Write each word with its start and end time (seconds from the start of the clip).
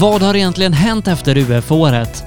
Vad 0.00 0.22
har 0.22 0.34
egentligen 0.34 0.72
hänt 0.72 1.08
efter 1.08 1.36
UF-året? 1.36 2.24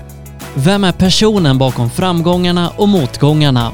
Vem 0.56 0.84
är 0.84 0.92
personen 0.92 1.58
bakom 1.58 1.90
framgångarna 1.90 2.70
och 2.70 2.88
motgångarna? 2.88 3.72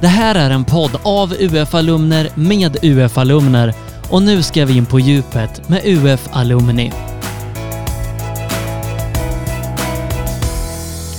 Det 0.00 0.06
här 0.06 0.34
är 0.34 0.50
en 0.50 0.64
podd 0.64 0.90
av 1.02 1.32
UF-alumner 1.32 2.30
med 2.34 2.76
UF-alumner 2.82 3.74
och 4.10 4.22
nu 4.22 4.42
ska 4.42 4.64
vi 4.64 4.76
in 4.76 4.86
på 4.86 5.00
djupet 5.00 5.68
med 5.68 5.80
UF-alumni. 5.84 6.92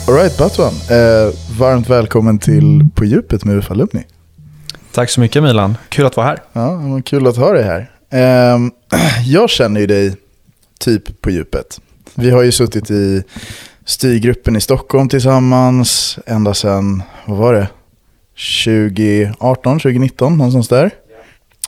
Alright 0.07 0.37
Batwan, 0.37 0.73
eh, 0.73 1.33
varmt 1.59 1.89
välkommen 1.89 2.39
till 2.39 2.89
På 2.95 3.05
djupet 3.05 3.45
med 3.45 3.55
UF-alumni. 3.55 4.03
Tack 4.91 5.09
så 5.09 5.21
mycket 5.21 5.43
Milan, 5.43 5.77
kul 5.89 6.05
att 6.05 6.17
vara 6.17 6.27
här. 6.27 6.37
Ja, 6.53 7.01
kul 7.05 7.27
att 7.27 7.37
ha 7.37 7.51
dig 7.51 7.63
här. 7.63 7.91
Eh, 8.09 8.59
jag 9.25 9.49
känner 9.49 9.81
ju 9.81 9.87
dig 9.87 10.17
typ 10.83 11.21
på 11.21 11.31
djupet. 11.31 11.81
Vi 12.15 12.29
har 12.29 12.43
ju 12.43 12.51
suttit 12.51 12.91
i 12.91 13.23
styrgruppen 13.85 14.55
i 14.55 14.61
Stockholm 14.61 15.09
tillsammans 15.09 16.19
ända 16.25 16.53
sedan, 16.53 17.03
vad 17.25 17.37
var 17.37 17.53
det? 17.53 17.67
2018, 18.65 19.79
2019, 19.79 20.37
någonstans 20.37 20.67
där. 20.67 20.91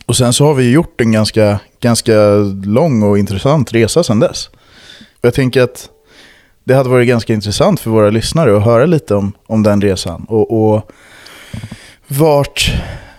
Och 0.05 0.17
sen 0.17 0.33
så 0.33 0.45
har 0.45 0.53
vi 0.53 0.71
gjort 0.71 1.01
en 1.01 1.11
ganska, 1.11 1.59
ganska 1.79 2.35
lång 2.65 3.03
och 3.03 3.17
intressant 3.19 3.73
resa 3.73 4.03
sedan 4.03 4.19
dess. 4.19 4.49
Jag 5.21 5.33
tänker 5.33 5.61
att 5.61 5.89
det 6.63 6.73
hade 6.73 6.89
varit 6.89 7.07
ganska 7.07 7.33
intressant 7.33 7.79
för 7.79 7.91
våra 7.91 8.09
lyssnare 8.09 8.57
att 8.57 8.65
höra 8.65 8.85
lite 8.85 9.15
om, 9.15 9.33
om 9.47 9.63
den 9.63 9.81
resan. 9.81 10.25
Och, 10.29 10.73
och 10.73 10.91
vart, 12.07 12.73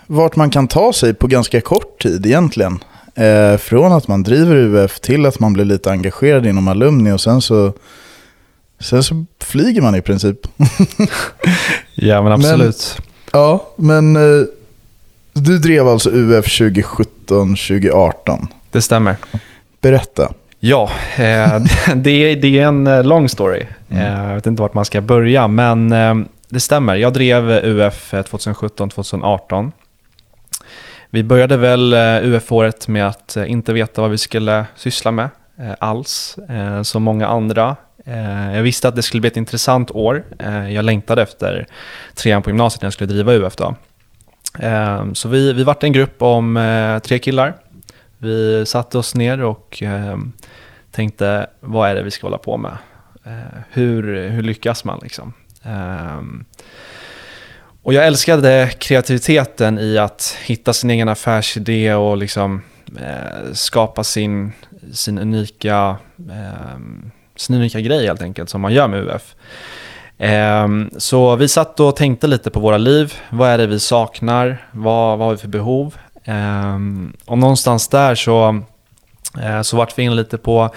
vart 0.07 0.35
man 0.35 0.49
kan 0.49 0.67
ta 0.67 0.93
sig 0.93 1.13
på 1.13 1.27
ganska 1.27 1.61
kort 1.61 2.01
tid 2.01 2.25
egentligen. 2.25 2.79
Eh, 3.17 3.57
från 3.57 3.91
att 3.91 4.07
man 4.07 4.23
driver 4.23 4.55
UF 4.55 4.99
till 4.99 5.25
att 5.25 5.39
man 5.39 5.53
blir 5.53 5.65
lite 5.65 5.91
engagerad 5.91 6.45
inom 6.45 6.67
alumni 6.67 7.11
och 7.11 7.21
sen 7.21 7.41
så, 7.41 7.73
sen 8.79 9.03
så 9.03 9.25
flyger 9.39 9.81
man 9.81 9.95
i 9.95 10.01
princip. 10.01 10.39
ja 11.95 12.21
men 12.21 12.31
absolut. 12.31 12.97
Men, 12.97 13.41
ja, 13.41 13.67
men 13.75 14.15
eh, 14.15 14.45
du 15.33 15.57
drev 15.57 15.87
alltså 15.87 16.09
UF 16.09 16.45
2017-2018. 16.45 18.47
Det 18.71 18.81
stämmer. 18.81 19.15
Berätta. 19.81 20.33
Ja, 20.59 20.89
eh, 21.15 21.59
det, 21.95 22.11
är, 22.11 22.35
det 22.35 22.59
är 22.59 22.67
en 22.67 22.87
eh, 22.87 23.03
lång 23.03 23.29
story. 23.29 23.65
Mm. 23.89 24.03
Eh, 24.03 24.27
jag 24.27 24.35
vet 24.35 24.45
inte 24.45 24.61
vart 24.61 24.73
man 24.73 24.85
ska 24.85 25.01
börja, 25.01 25.47
men 25.47 25.91
eh, 25.91 26.15
det 26.49 26.59
stämmer. 26.59 26.95
Jag 26.95 27.13
drev 27.13 27.49
UF 27.49 28.13
2017-2018. 28.13 29.71
Vi 31.09 31.23
började 31.23 31.57
väl 31.57 31.93
eh, 31.93 32.27
UF-året 32.27 32.87
med 32.87 33.07
att 33.07 33.37
eh, 33.37 33.51
inte 33.51 33.73
veta 33.73 34.01
vad 34.01 34.11
vi 34.11 34.17
skulle 34.17 34.65
syssla 34.75 35.11
med 35.11 35.29
eh, 35.57 35.73
alls, 35.79 36.37
som 36.83 37.03
många 37.03 37.27
andra. 37.27 37.75
Jag 38.53 38.63
visste 38.63 38.87
att 38.87 38.95
det 38.95 39.01
skulle 39.01 39.21
bli 39.21 39.27
ett 39.27 39.37
intressant 39.37 39.91
år. 39.91 40.23
Jag 40.71 40.85
längtade 40.85 41.21
efter 41.21 41.67
trean 42.15 42.41
på 42.41 42.49
gymnasiet 42.49 42.81
när 42.81 42.85
jag 42.85 42.93
skulle 42.93 43.13
driva 43.13 43.33
UF. 43.33 43.55
Då. 43.55 43.75
Så 45.13 45.29
vi, 45.29 45.53
vi 45.53 45.63
vart 45.63 45.83
en 45.83 45.91
grupp 45.91 46.21
om 46.21 46.99
tre 47.03 47.19
killar. 47.19 47.53
Vi 48.17 48.65
satte 48.65 48.97
oss 48.97 49.15
ner 49.15 49.43
och 49.43 49.83
tänkte, 50.91 51.47
vad 51.59 51.89
är 51.89 51.95
det 51.95 52.03
vi 52.03 52.11
ska 52.11 52.27
hålla 52.27 52.37
på 52.37 52.57
med? 52.57 52.77
Hur, 53.69 54.29
hur 54.29 54.43
lyckas 54.43 54.83
man 54.83 54.99
liksom? 55.03 55.33
Och 57.87 57.93
jag 57.93 58.07
älskade 58.07 58.69
kreativiteten 58.77 59.79
i 59.79 59.97
att 59.97 60.37
hitta 60.45 60.73
sin 60.73 60.89
egen 60.89 61.09
affärsidé 61.09 61.93
och 61.93 62.17
liksom 62.17 62.61
eh, 62.99 63.53
skapa 63.53 64.03
sin, 64.03 64.51
sin, 64.93 65.19
unika, 65.19 65.97
eh, 66.29 66.79
sin 67.35 67.55
unika 67.55 67.79
grej 67.79 68.07
helt 68.07 68.21
enkelt 68.21 68.49
som 68.49 68.61
man 68.61 68.73
gör 68.73 68.87
med 68.87 68.99
UF. 68.99 69.35
Eh, 70.17 70.67
så 70.97 71.35
vi 71.35 71.47
satt 71.47 71.79
och 71.79 71.95
tänkte 71.95 72.27
lite 72.27 72.49
på 72.49 72.59
våra 72.59 72.77
liv. 72.77 73.13
Vad 73.29 73.49
är 73.49 73.57
det 73.57 73.67
vi 73.67 73.79
saknar? 73.79 74.67
Vad, 74.71 75.17
vad 75.17 75.27
har 75.27 75.33
vi 75.33 75.37
för 75.37 75.47
behov? 75.47 75.95
Ehm, 76.23 77.13
och 77.25 77.37
någonstans 77.37 77.87
där 77.87 78.15
så 78.15 78.61
så 79.63 79.77
vart 79.77 79.97
vi 79.97 80.03
inne 80.03 80.15
lite 80.15 80.37
på, 80.37 80.69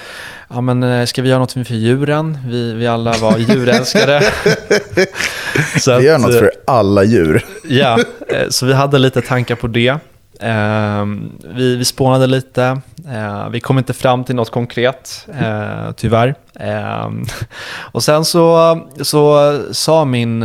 ja 0.49 0.61
men 0.61 0.83
eh, 0.83 1.05
ska 1.05 1.23
vi 1.23 1.29
göra 1.29 1.39
något 1.39 1.53
för 1.53 1.75
djuren? 1.75 2.39
Vi, 2.47 2.73
vi 2.75 2.87
alla 2.87 3.13
var 3.13 3.39
djurälskare. 3.39 4.23
så 5.81 5.99
vi 5.99 6.05
gör 6.05 6.19
något 6.19 6.39
för 6.39 6.53
alla 6.67 7.05
djur. 7.05 7.45
ja, 7.65 7.99
eh, 8.29 8.49
så 8.49 8.67
vi 8.67 8.73
hade 8.73 8.99
lite 8.99 9.21
tankar 9.21 9.55
på 9.55 9.67
det. 9.67 9.97
Vi, 11.55 11.77
vi 11.77 11.85
spånade 11.85 12.27
lite, 12.27 12.81
vi 13.51 13.61
kom 13.61 13.79
inte 13.79 13.93
fram 13.93 14.25
till 14.25 14.35
något 14.35 14.51
konkret, 14.51 15.29
tyvärr. 15.97 16.35
Och 17.93 18.03
sen 18.03 18.25
så, 18.25 18.79
så 19.01 19.59
sa 19.73 20.05
min, 20.05 20.45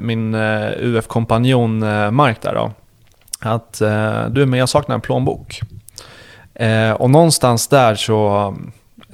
min 0.00 0.34
UF-kompanjon 0.80 1.78
Mark 2.14 2.42
där 2.42 2.54
då, 2.54 2.72
att 3.40 3.82
du, 4.30 4.46
men 4.46 4.58
jag 4.58 4.68
saknar 4.68 4.94
en 4.94 5.00
plånbok. 5.00 5.60
Eh, 6.58 6.92
och 6.92 7.10
någonstans 7.10 7.68
där 7.68 7.94
så 7.94 8.56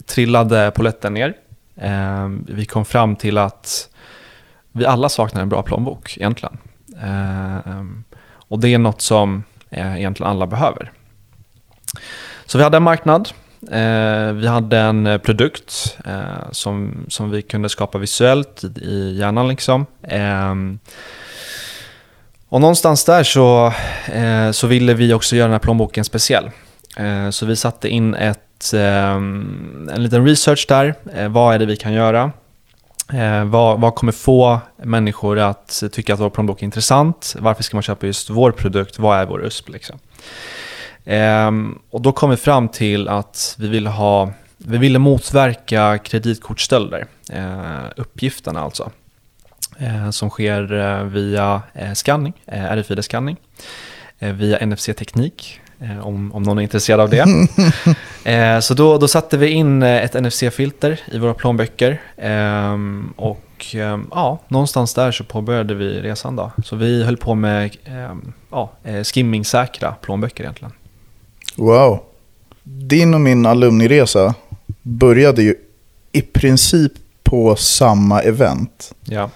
trillade 0.07 0.73
poletten 0.75 1.15
ner. 1.15 1.35
Eh, 1.77 2.29
vi 2.47 2.65
kom 2.65 2.85
fram 2.85 3.17
till 3.17 3.39
att 3.39 3.89
vi 4.73 4.87
alla 4.87 5.09
saknar 5.09 5.43
en 5.43 5.49
bra 5.49 5.63
plånbok 5.63 6.17
egentligen. 6.17 6.59
Eh, 7.03 7.83
och 8.49 8.59
det 8.59 8.69
är 8.69 8.79
något 8.79 9.01
som 9.01 9.45
eh, 9.71 9.97
egentligen 9.97 10.31
alla 10.31 10.47
behöver. 10.47 10.93
Så 12.47 12.59
vi 12.59 12.65
hade 12.65 12.77
en 12.77 12.83
marknad. 12.83 13.29
Eh, 13.71 14.33
vi 14.33 14.47
hade 14.47 14.79
en 14.79 15.07
eh, 15.07 15.19
produkt 15.19 15.99
eh, 16.07 16.51
som, 16.51 17.05
som 17.09 17.31
vi 17.31 17.43
kunde 17.43 17.69
skapa 17.69 17.99
visuellt 17.99 18.65
i, 18.65 18.67
i 18.67 19.17
hjärnan. 19.19 19.49
Liksom. 19.49 19.87
Eh, 20.03 20.55
och 22.49 22.61
någonstans 22.61 23.05
där 23.05 23.23
så, 23.23 23.73
eh, 24.07 24.51
så 24.51 24.67
ville 24.67 24.95
vi 24.95 25.13
också 25.13 25.37
göra 25.37 25.47
den 25.47 25.53
här 25.53 25.59
plånboken 25.59 26.05
speciell. 26.05 26.51
Eh, 26.97 27.31
så 27.31 27.47
vi 27.47 27.57
satte 27.57 27.89
in 27.89 28.15
ett, 28.15 28.73
ehm, 28.75 29.91
en 29.95 30.03
liten 30.03 30.27
research 30.27 30.67
där. 30.69 30.95
Eh, 31.15 31.29
vad 31.29 31.55
är 31.55 31.59
det 31.59 31.67
vi 31.67 31.77
kan 31.77 31.93
göra? 31.93 32.33
Eh, 33.13 33.45
vad, 33.45 33.81
vad, 33.81 33.95
kommer 33.95 34.13
få 34.13 34.61
människor 34.77 35.39
att 35.39 35.83
tycka 35.93 36.15
att 36.15 36.21
vår 36.21 36.31
plånbok 36.31 36.63
är 36.63 36.65
intressant? 36.65 37.37
Varför 37.39 37.63
ska 37.63 37.77
man 37.77 37.83
köpa 37.83 38.07
just 38.07 38.31
vår 38.31 38.53
produkt? 38.53 38.99
Vad 38.99 39.19
är 39.19 39.27
vår 39.27 39.45
USP? 39.45 39.69
Liksom? 39.69 39.99
Ehm, 41.05 41.79
och 41.91 42.01
då 42.01 42.13
kom 42.13 42.31
vi 42.31 42.37
fram 42.37 42.69
till 42.69 43.09
att 43.09 43.57
vi 43.59 43.69
ville, 43.69 43.91
ha, 43.91 44.33
vi 44.57 44.79
ville 44.79 44.99
motverka 44.99 45.99
kreditkortstölder. 45.99 47.07
uppgifterna 47.97 48.61
alltså. 48.61 48.91
som 50.13 50.31
sker 50.31 51.05
via 51.05 51.63
scanning, 51.95 52.33
RFID-scanning. 52.47 53.37
via 54.19 54.67
NFC-teknik 54.67 55.61
om, 56.03 56.33
om 56.35 56.43
någon 56.43 56.59
är 56.59 56.63
intresserad 56.63 57.01
av 57.01 57.11
det. 57.11 57.27
eh, 58.31 58.61
så 58.61 58.75
då, 58.75 58.99
då 58.99 59.09
satte 59.09 59.37
vi 59.37 59.49
in 59.49 59.83
eh, 59.83 60.05
ett 60.05 60.23
NFC-filter 60.23 61.01
i 61.13 61.19
våra 61.19 61.35
plånböcker. 61.35 62.01
Eh, 62.17 62.79
och 63.17 63.67
ehm, 63.75 64.07
ja, 64.11 64.39
någonstans 64.49 64.95
där 64.95 65.13
så 65.13 65.25
påbörjade 65.25 65.75
vi 65.75 66.01
resan. 66.01 66.37
Då. 66.37 66.53
Så 66.65 66.77
vi 66.77 67.05
höll 67.05 67.17
på 67.17 67.35
med 67.35 67.77
ehm, 67.85 68.33
ja, 68.51 68.73
eh, 68.85 69.03
skimmingsäkra 69.03 69.95
plånböcker 70.01 70.45
egentligen. 70.45 70.73
Wow. 71.57 72.01
Din 72.63 73.15
och 73.15 73.21
min 73.21 73.47
alumniresa 73.47 74.35
började 74.83 75.43
ju 75.43 75.55
i 76.13 76.23
princip 76.23 76.93
på 77.23 77.57
samma 77.57 78.21
event. 78.21 78.95
Ja. 79.05 79.31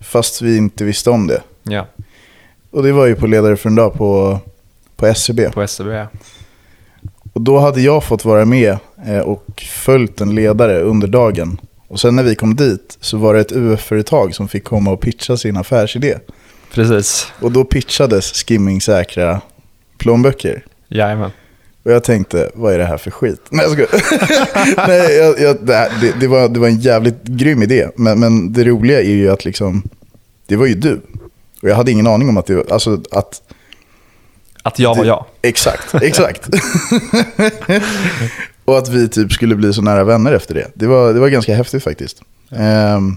Fast 0.00 0.42
vi 0.42 0.56
inte 0.56 0.84
visste 0.84 1.10
om 1.10 1.26
det. 1.26 1.42
Ja. 1.62 1.86
Och 2.70 2.82
det 2.82 2.92
var 2.92 3.06
ju 3.06 3.14
på 3.14 3.26
Ledare 3.26 3.56
för 3.56 3.68
en 3.68 3.74
dag 3.74 3.94
på 3.94 4.40
på 5.02 5.06
SCB. 5.06 5.50
På 5.50 5.62
SCB, 5.62 5.90
ja. 5.90 6.06
Och 7.32 7.40
då 7.40 7.58
hade 7.58 7.80
jag 7.80 8.04
fått 8.04 8.24
vara 8.24 8.44
med 8.44 8.76
eh, 9.06 9.18
och 9.18 9.62
följt 9.70 10.20
en 10.20 10.34
ledare 10.34 10.80
under 10.80 11.08
dagen. 11.08 11.60
Och 11.88 12.00
sen 12.00 12.16
när 12.16 12.22
vi 12.22 12.34
kom 12.34 12.56
dit 12.56 12.98
så 13.00 13.16
var 13.16 13.34
det 13.34 13.40
ett 13.40 13.52
UF-företag 13.52 14.34
som 14.34 14.48
fick 14.48 14.64
komma 14.64 14.90
och 14.90 15.00
pitcha 15.00 15.36
sin 15.36 15.56
affärsidé. 15.56 16.18
Precis. 16.74 17.32
Och 17.40 17.52
då 17.52 17.64
pitchades 17.64 18.32
skimmingsäkra 18.32 19.40
plånböcker. 19.98 20.64
Jajamän. 20.88 21.30
Och 21.82 21.92
jag 21.92 22.04
tänkte, 22.04 22.50
vad 22.54 22.74
är 22.74 22.78
det 22.78 22.84
här 22.84 22.98
för 22.98 23.10
skit? 23.10 23.40
Nej, 23.50 23.66
jag 23.66 23.78
Nej 24.88 25.16
jag, 25.16 25.40
jag, 25.40 25.56
det, 25.66 26.14
det, 26.20 26.26
var, 26.26 26.48
det 26.48 26.60
var 26.60 26.68
en 26.68 26.80
jävligt 26.80 27.22
grym 27.22 27.62
idé. 27.62 27.88
Men, 27.96 28.20
men 28.20 28.52
det 28.52 28.64
roliga 28.64 29.00
är 29.00 29.14
ju 29.14 29.30
att 29.30 29.44
liksom, 29.44 29.82
det 30.46 30.56
var 30.56 30.66
ju 30.66 30.74
du. 30.74 31.00
Och 31.62 31.68
jag 31.68 31.76
hade 31.76 31.90
ingen 31.90 32.06
aning 32.06 32.28
om 32.28 32.36
att, 32.36 32.46
det, 32.46 32.70
alltså, 32.70 33.00
att 33.10 33.42
att 34.62 34.78
jag 34.78 34.94
var 34.96 35.04
jag. 35.04 35.24
Exakt, 35.42 35.94
exakt. 35.94 36.48
och 38.64 38.78
att 38.78 38.88
vi 38.88 39.08
typ 39.08 39.32
skulle 39.32 39.54
bli 39.54 39.72
så 39.72 39.82
nära 39.82 40.04
vänner 40.04 40.32
efter 40.32 40.54
det. 40.54 40.70
Det 40.74 40.86
var, 40.86 41.12
det 41.12 41.20
var 41.20 41.28
ganska 41.28 41.54
häftigt 41.54 41.84
faktiskt. 41.84 42.22
Um, 42.50 43.16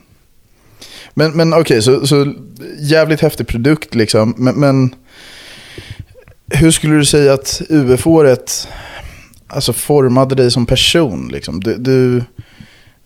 men 1.13 1.31
men 1.31 1.53
okej, 1.53 1.62
okay, 1.62 1.81
så, 1.81 2.07
så 2.07 2.33
jävligt 2.80 3.21
häftig 3.21 3.47
produkt 3.47 3.95
liksom. 3.95 4.33
Men, 4.38 4.56
men 4.56 4.95
hur 6.47 6.71
skulle 6.71 6.95
du 6.95 7.06
säga 7.06 7.33
att 7.33 7.62
UF-året 7.69 8.68
alltså, 9.48 9.74
formade 9.74 10.36
dig 10.36 10.51
som 10.51 10.65
person? 10.65 11.30
Liksom? 11.31 11.59
Du, 11.59 11.75
du, 11.77 12.24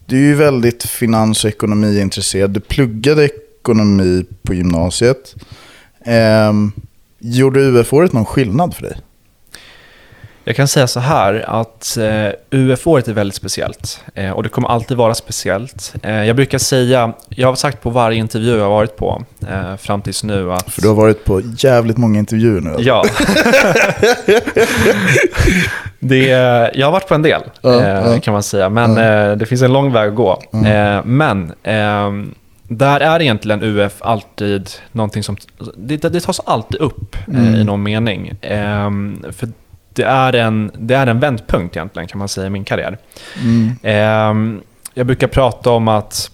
du 0.06 0.18
är 0.18 0.27
ju 0.27 0.35
väldigt 0.35 0.83
finans 0.83 1.44
och 1.44 1.50
ekonomiintresserad. 1.50 2.51
Du 2.51 2.59
pluggade 2.59 3.25
ekonomi 3.25 4.25
på 4.44 4.53
gymnasiet. 4.53 5.35
Eh, 6.06 6.53
gjorde 7.19 7.60
UF-året 7.60 8.13
någon 8.13 8.25
skillnad 8.25 8.75
för 8.75 8.81
dig? 8.81 8.98
Jag 10.44 10.56
kan 10.56 10.68
säga 10.68 10.88
så 10.88 11.00
här 11.00 11.45
att 11.48 11.98
eh, 11.98 12.30
UF-året 12.51 13.07
är 13.07 13.13
väldigt 13.13 13.36
speciellt 13.36 14.04
eh, 14.16 14.31
och 14.31 14.44
det 14.44 14.50
kommer 14.50 14.69
alltid 14.69 14.98
vara 14.98 15.16
speciellt. 15.16 15.94
Eh, 16.04 16.24
jag 16.24 16.36
brukar 16.36 16.57
säga, 16.57 17.13
jag 17.30 17.48
har 17.48 17.56
sagt 17.56 17.81
på 17.81 17.89
varje 17.89 18.18
intervju 18.18 18.57
jag 18.57 18.63
har 18.63 18.69
varit 18.69 18.98
på 18.98 19.24
eh, 19.50 19.75
fram 19.75 20.01
tills 20.01 20.24
nu 20.24 20.54
att... 20.54 20.71
För 20.71 20.81
du 20.81 20.88
har 20.88 20.95
varit 20.95 21.25
på 21.25 21.42
jävligt 21.57 21.98
många 21.98 22.19
intervjuer 22.19 22.62
nu. 22.62 22.75
Ja. 22.80 23.06
det, 26.00 26.27
jag 26.75 26.88
har 26.88 26.92
varit 26.92 27.07
på 27.07 27.16
en 27.16 27.21
del 27.21 27.42
Ja, 27.62 27.83
ja. 27.83 28.19
kan 28.19 28.33
man 28.33 28.44
säga, 28.44 28.69
men 28.69 28.98
eh, 28.98 29.38
det 29.38 29.45
finns 29.45 29.62
en 29.62 29.74
lång 29.74 29.92
väg 29.92 30.10
att 30.10 30.16
gå. 30.16 30.44
Eh, 30.54 31.06
men 31.06 31.51
ehm, 31.63 32.36
där 32.69 33.00
är 33.00 33.21
egentligen 33.21 33.63
UF 33.63 34.01
alltid 34.01 34.69
någonting 34.92 35.24
som... 35.24 35.38
Det, 35.75 35.98
det 35.98 36.19
tas 36.19 36.39
alltid 36.39 36.81
upp 36.81 37.16
eh, 37.33 37.56
i 37.56 37.63
någon 37.63 37.83
mening. 37.83 38.33
Ehm, 38.42 39.25
för 39.31 39.50
det 39.94 40.04
är, 40.04 40.33
en, 40.33 40.71
det 40.77 40.94
är 40.94 41.07
en 41.07 41.19
vändpunkt 41.19 41.75
egentligen 41.75 42.07
kan 42.07 42.19
man 42.19 42.27
säga 42.27 42.48
i 42.48 42.50
min 42.50 42.63
karriär. 42.63 42.98
Mm. 43.44 43.75
Ehm, 43.83 44.62
jag 44.94 45.06
brukar 45.06 45.27
prata 45.27 45.71
om 45.71 45.88
att, 45.88 46.31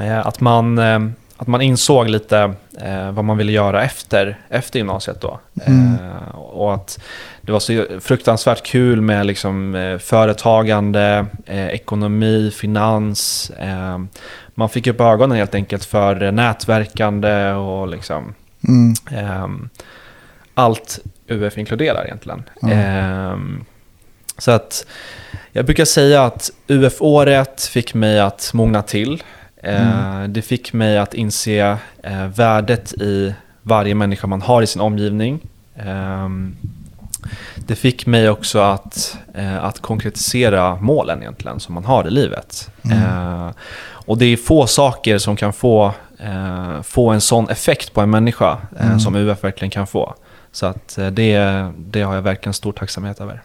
eh, 0.00 0.26
att, 0.26 0.40
man, 0.40 0.78
eh, 0.78 1.00
att 1.36 1.46
man 1.46 1.62
insåg 1.62 2.08
lite 2.08 2.54
eh, 2.80 3.12
vad 3.12 3.24
man 3.24 3.36
ville 3.38 3.52
göra 3.52 3.84
efter, 3.84 4.38
efter 4.48 4.78
gymnasiet. 4.78 5.20
Då. 5.20 5.40
Eh, 5.66 6.34
och 6.34 6.74
att 6.74 7.00
det 7.40 7.52
var 7.52 7.60
så 7.60 7.86
fruktansvärt 8.00 8.66
kul 8.66 9.00
med 9.00 9.26
liksom, 9.26 9.74
eh, 9.74 9.98
företagande, 9.98 11.26
eh, 11.46 11.68
ekonomi, 11.68 12.50
finans. 12.54 13.50
Eh, 13.58 13.98
man 14.54 14.68
fick 14.68 14.86
upp 14.86 15.00
ögonen 15.00 15.38
helt 15.38 15.54
enkelt 15.54 15.84
för 15.84 16.22
eh, 16.22 16.32
nätverkande 16.32 17.52
och 17.52 17.88
liksom, 17.88 18.34
Mm. 18.68 18.94
Ehm, 19.10 19.68
allt 20.54 20.98
UF 21.28 21.58
inkluderar 21.58 22.04
egentligen. 22.04 22.42
Ehm, 22.70 23.64
så 24.38 24.50
att 24.50 24.86
jag 25.52 25.64
brukar 25.64 25.84
säga 25.84 26.24
att 26.24 26.50
UF-året 26.66 27.62
fick 27.62 27.94
mig 27.94 28.20
att 28.20 28.50
mogna 28.54 28.82
till. 28.82 29.22
Eh, 29.64 30.24
Det 30.28 30.42
fick 30.42 30.72
mig 30.72 30.98
att 30.98 31.14
inse 31.14 31.78
eh, 32.02 32.26
värdet 32.26 32.92
i 32.92 33.34
varje 33.62 33.94
människa 33.94 34.26
man 34.26 34.42
har 34.42 34.62
i 34.62 34.66
sin 34.66 34.82
omgivning. 34.82 35.40
Ehm, 35.76 36.56
det 37.56 37.74
fick 37.76 38.06
mig 38.06 38.30
också 38.30 38.58
att, 38.58 39.18
eh, 39.34 39.64
att 39.64 39.80
konkretisera 39.80 40.76
målen 40.76 41.20
egentligen 41.22 41.60
som 41.60 41.74
man 41.74 41.84
har 41.84 42.06
i 42.06 42.10
livet. 42.10 42.70
Eh, 42.90 43.50
och 44.06 44.18
det 44.18 44.24
är 44.26 44.36
få 44.36 44.66
saker 44.66 45.18
som 45.18 45.36
kan 45.36 45.52
få, 45.52 45.92
få 46.82 47.10
en 47.10 47.20
sån 47.20 47.48
effekt 47.48 47.94
på 47.94 48.00
en 48.00 48.10
människa 48.10 48.58
eh, 48.80 48.98
som 48.98 49.14
UF 49.16 49.44
verkligen 49.44 49.70
kan 49.70 49.86
få. 49.86 50.14
Så 50.52 50.66
att 50.66 50.98
det, 51.12 51.38
det 51.76 52.02
har 52.02 52.14
jag 52.14 52.22
verkligen 52.22 52.54
stor 52.54 52.72
tacksamhet 52.72 53.20
över. 53.20 53.42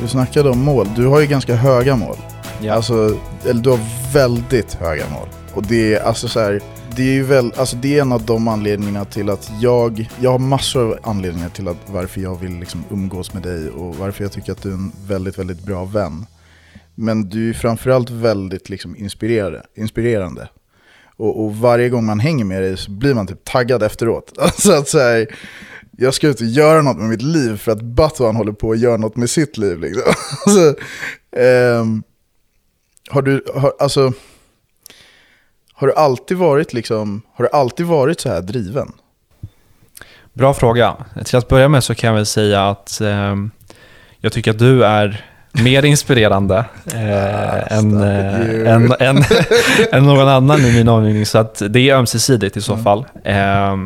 Du 0.00 0.08
snackade 0.08 0.50
om 0.50 0.64
mål. 0.64 0.86
Du 0.96 1.06
har 1.06 1.20
ju 1.20 1.26
ganska 1.26 1.54
höga 1.54 1.96
mål. 1.96 2.16
Ja. 2.60 2.74
Alltså, 2.74 3.18
eller 3.48 3.62
du 3.62 3.70
har 3.70 4.12
väldigt 4.12 4.74
höga 4.74 5.04
mål. 5.10 5.28
Och 5.54 5.62
det 5.62 5.94
är 5.94 6.00
alltså 6.00 6.28
så 6.28 6.40
här, 6.40 6.60
det 6.96 7.02
är 7.02 7.12
ju 7.12 7.22
väl, 7.22 7.52
alltså 7.56 7.76
det 7.76 7.98
är 7.98 8.02
en 8.02 8.12
av 8.12 8.22
de 8.22 8.48
anledningarna 8.48 9.04
till 9.04 9.30
att 9.30 9.50
jag, 9.60 10.10
jag 10.20 10.30
har 10.30 10.38
massor 10.38 10.82
av 10.82 10.98
anledningar 11.02 11.48
till 11.48 11.68
att 11.68 11.76
varför 11.86 12.20
jag 12.20 12.40
vill 12.40 12.58
liksom 12.58 12.84
umgås 12.90 13.34
med 13.34 13.42
dig 13.42 13.68
och 13.70 13.96
varför 13.96 14.24
jag 14.24 14.32
tycker 14.32 14.52
att 14.52 14.62
du 14.62 14.68
är 14.68 14.74
en 14.74 14.92
väldigt, 15.06 15.38
väldigt 15.38 15.62
bra 15.62 15.84
vän. 15.84 16.26
Men 16.94 17.28
du 17.28 17.50
är 17.50 17.54
framförallt 17.54 18.10
väldigt 18.10 18.68
liksom 18.68 18.96
inspirerande. 18.96 19.62
inspirerande. 19.76 20.48
Och, 21.16 21.44
och 21.44 21.56
varje 21.56 21.88
gång 21.88 22.04
man 22.04 22.20
hänger 22.20 22.44
med 22.44 22.62
dig 22.62 22.76
så 22.76 22.90
blir 22.90 23.14
man 23.14 23.26
typ 23.26 23.44
taggad 23.44 23.82
efteråt. 23.82 24.32
Alltså 24.38 24.72
att 24.72 24.88
så 24.88 24.98
här, 24.98 25.26
jag 26.00 26.14
ska 26.14 26.28
ut 26.28 26.40
och 26.40 26.46
göra 26.46 26.82
något 26.82 26.96
med 26.96 27.08
mitt 27.08 27.22
liv 27.22 27.56
för 27.56 27.72
att 27.72 27.82
Batman 27.82 28.36
håller 28.36 28.52
på 28.52 28.72
att 28.72 28.78
göra 28.78 28.96
något 28.96 29.16
med 29.16 29.30
sitt 29.30 29.58
liv. 29.58 29.80
Liksom. 29.80 30.02
Alltså, 30.46 30.68
eh, 31.36 31.84
har 33.10 33.22
du, 33.22 33.44
har, 33.54 33.72
alltså, 33.78 34.12
har 35.72 35.86
du 35.86 35.94
alltid 35.94 36.36
varit 36.36 36.72
liksom, 36.72 37.22
har 37.34 37.44
du 37.44 37.50
alltid 37.52 37.86
varit 37.86 38.20
så 38.20 38.28
här 38.28 38.40
driven? 38.40 38.92
Bra 40.32 40.54
fråga. 40.54 40.96
Till 41.24 41.36
att 41.36 41.48
börja 41.48 41.68
med 41.68 41.84
så 41.84 41.94
kan 41.94 42.08
jag 42.08 42.14
väl 42.14 42.26
säga 42.26 42.68
att 42.68 43.00
eh, 43.00 43.36
jag 44.18 44.32
tycker 44.32 44.50
att 44.50 44.58
du 44.58 44.84
är 44.84 45.27
mer 45.52 45.84
inspirerande 45.84 46.64
eh, 46.94 47.72
än, 47.78 48.02
eh, 48.02 48.72
än, 48.74 48.92
än, 49.00 49.24
än 49.92 50.04
någon 50.04 50.28
annan 50.28 50.60
i 50.60 50.72
min 50.72 50.88
omgivning. 50.88 51.26
Så 51.26 51.38
att 51.38 51.62
det 51.68 51.90
är 51.90 51.94
ömsesidigt 51.94 52.56
i 52.56 52.60
så 52.60 52.76
fall. 52.76 53.04
Eh, 53.24 53.76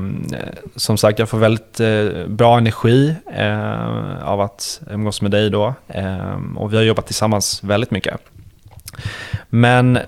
som 0.76 0.97
sagt, 0.97 1.19
jag 1.19 1.29
får 1.29 1.38
väldigt 1.38 1.81
eh, 1.81 2.26
bra 2.29 2.59
energi 2.59 3.14
eh, 3.37 4.29
av 4.29 4.41
att 4.41 4.81
umgås 4.91 5.23
med 5.23 5.31
dig 5.31 5.50
då. 5.50 5.75
Eh, 5.88 6.37
och 6.56 6.73
vi 6.73 6.76
har 6.76 6.85
jobbat 6.85 7.06
tillsammans 7.06 7.65
väldigt 7.65 7.91
mycket. 7.91 8.17
Men 9.49 9.99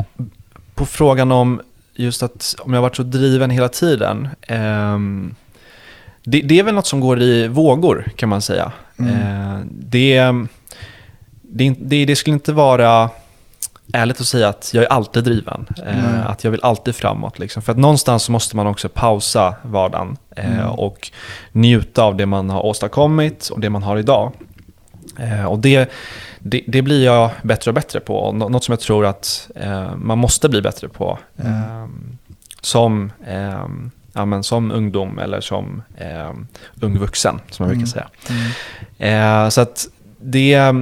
på 0.74 0.86
frågan 0.86 1.32
om 1.32 1.60
just 1.94 2.22
att 2.22 2.54
om 2.58 2.72
jag 2.72 2.78
har 2.78 2.82
varit 2.82 2.96
så 2.96 3.02
driven 3.02 3.50
hela 3.50 3.68
tiden. 3.68 4.28
ehm, 4.48 5.34
det, 6.24 6.40
det 6.40 6.58
är 6.58 6.62
väl 6.62 6.74
något 6.74 6.86
som 6.86 7.00
går 7.00 7.22
i 7.22 7.48
vågor 7.48 8.06
kan 8.16 8.28
man 8.28 8.42
säga. 8.42 8.72
Eh, 8.98 9.58
det, 9.70 10.32
det, 11.54 11.74
det, 11.78 12.04
det 12.04 12.16
skulle 12.16 12.34
inte 12.34 12.52
vara 12.52 13.10
ärligt 13.92 14.20
att 14.20 14.26
säga 14.26 14.48
att 14.48 14.70
jag 14.74 14.84
är 14.84 14.88
alltid 14.88 15.24
driven. 15.24 15.66
Eh, 15.86 16.26
att 16.30 16.44
jag 16.44 16.50
vill 16.50 16.60
alltid 16.62 16.94
framåt. 16.94 17.38
Liksom. 17.38 17.62
För 17.62 17.72
att 17.72 17.78
någonstans 17.78 18.22
så 18.22 18.32
måste 18.32 18.56
man 18.56 18.66
också 18.66 18.88
pausa 18.88 19.54
vardagen 19.62 20.16
eh, 20.36 20.66
och 20.66 21.10
njuta 21.52 22.02
av 22.02 22.16
det 22.16 22.26
man 22.26 22.50
har 22.50 22.66
åstadkommit 22.66 23.48
och 23.48 23.60
det 23.60 23.70
man 23.70 23.82
har 23.82 23.96
idag. 23.96 24.32
Eh, 25.18 25.44
och 25.44 25.58
det, 25.58 25.90
det, 26.38 26.62
det 26.66 26.82
blir 26.82 27.04
jag 27.04 27.30
bättre 27.42 27.70
och 27.70 27.74
bättre 27.74 28.00
på. 28.00 28.32
Nå- 28.32 28.48
något 28.48 28.64
som 28.64 28.72
jag 28.72 28.80
tror 28.80 29.06
att 29.06 29.50
eh, 29.56 29.96
man 29.96 30.18
måste 30.18 30.48
bli 30.48 30.62
bättre 30.62 30.88
på. 30.88 31.18
Eh, 31.36 31.86
som, 32.60 33.12
eh, 33.26 33.66
ja, 34.12 34.24
men 34.24 34.42
som 34.42 34.70
ungdom 34.70 35.18
eller 35.18 35.40
som 35.40 35.82
ung 36.80 36.98
vuxen, 36.98 37.40
som 37.50 37.66
jag 37.68 37.76
brukar 37.76 37.86
säga. 37.86 38.08
Eh, 38.98 39.48
så 39.48 39.60
att 39.60 39.86
det, 40.20 40.74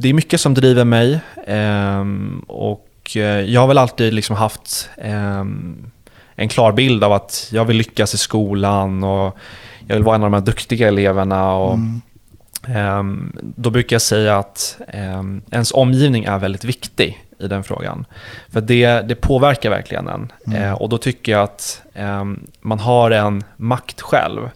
det 0.00 0.08
är 0.08 0.14
mycket 0.14 0.40
som 0.40 0.54
driver 0.54 0.84
mig. 0.84 1.20
Eh, 1.46 2.04
och 2.46 3.16
eh, 3.16 3.22
jag 3.22 3.60
har 3.60 3.68
väl 3.68 3.78
alltid 3.78 4.14
liksom 4.14 4.36
haft 4.36 4.90
eh, 4.96 5.44
en 6.34 6.48
klar 6.48 6.72
bild 6.72 7.04
av 7.04 7.12
att 7.12 7.48
jag 7.52 7.64
vill 7.64 7.76
lyckas 7.76 8.14
i 8.14 8.18
skolan 8.18 9.04
och 9.04 9.38
jag 9.86 9.94
vill 9.94 10.04
vara 10.04 10.14
en 10.14 10.22
av 10.22 10.30
de 10.30 10.34
här 10.34 10.46
duktiga 10.46 10.88
eleverna. 10.88 11.52
Och, 11.52 11.78
Ehm, 12.68 13.32
då 13.56 13.70
brukar 13.70 13.94
jag 13.94 14.02
säga 14.02 14.38
att 14.38 14.80
ehm, 14.88 15.42
ens 15.50 15.72
omgivning 15.72 16.24
är 16.24 16.38
väldigt 16.38 16.64
viktig 16.64 17.24
i 17.38 17.48
den 17.48 17.64
frågan. 17.64 18.04
För 18.48 18.60
det, 18.60 18.86
det 19.08 19.14
påverkar 19.14 19.70
verkligen 19.70 20.08
en. 20.08 20.32
Eh, 20.54 20.72
och 20.72 20.88
då 20.88 20.98
tycker 20.98 21.32
jag 21.32 21.42
att 21.42 21.82
ehm, 21.94 22.46
man 22.60 22.78
har 22.78 23.10
en 23.10 23.44
makt 23.56 24.00
själv. 24.00 24.50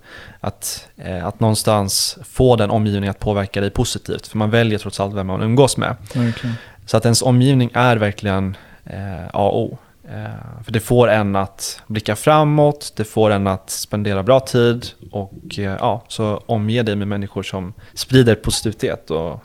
Att, 0.44 0.88
eh, 0.96 1.26
att 1.26 1.40
någonstans 1.40 2.18
få 2.24 2.56
den 2.56 2.70
omgivningen 2.70 3.10
att 3.10 3.18
påverka 3.18 3.60
dig 3.60 3.70
positivt. 3.70 4.26
För 4.26 4.38
man 4.38 4.50
väljer 4.50 4.78
trots 4.78 5.00
allt 5.00 5.14
vem 5.14 5.26
man 5.26 5.42
umgås 5.42 5.76
med. 5.76 5.96
Verkligen. 6.14 6.54
Så 6.86 6.96
att 6.96 7.04
ens 7.04 7.22
omgivning 7.22 7.70
är 7.74 7.96
verkligen 7.96 8.56
eh, 8.84 9.26
A 9.32 9.48
och 9.48 9.62
O. 9.62 9.78
Eh, 10.08 10.62
för 10.64 10.72
det 10.72 10.80
får 10.80 11.08
en 11.08 11.36
att 11.36 11.80
blicka 11.86 12.16
framåt, 12.16 12.92
det 12.96 13.04
får 13.04 13.30
en 13.30 13.46
att 13.46 13.70
spendera 13.70 14.22
bra 14.22 14.40
tid 14.40 14.86
och 15.10 15.58
eh, 15.58 15.64
ja, 15.64 16.04
så 16.08 16.42
omge 16.46 16.82
dig 16.82 16.96
med 16.96 17.08
människor 17.08 17.42
som 17.42 17.74
sprider 17.94 18.34
positivitet 18.34 19.10
och 19.10 19.40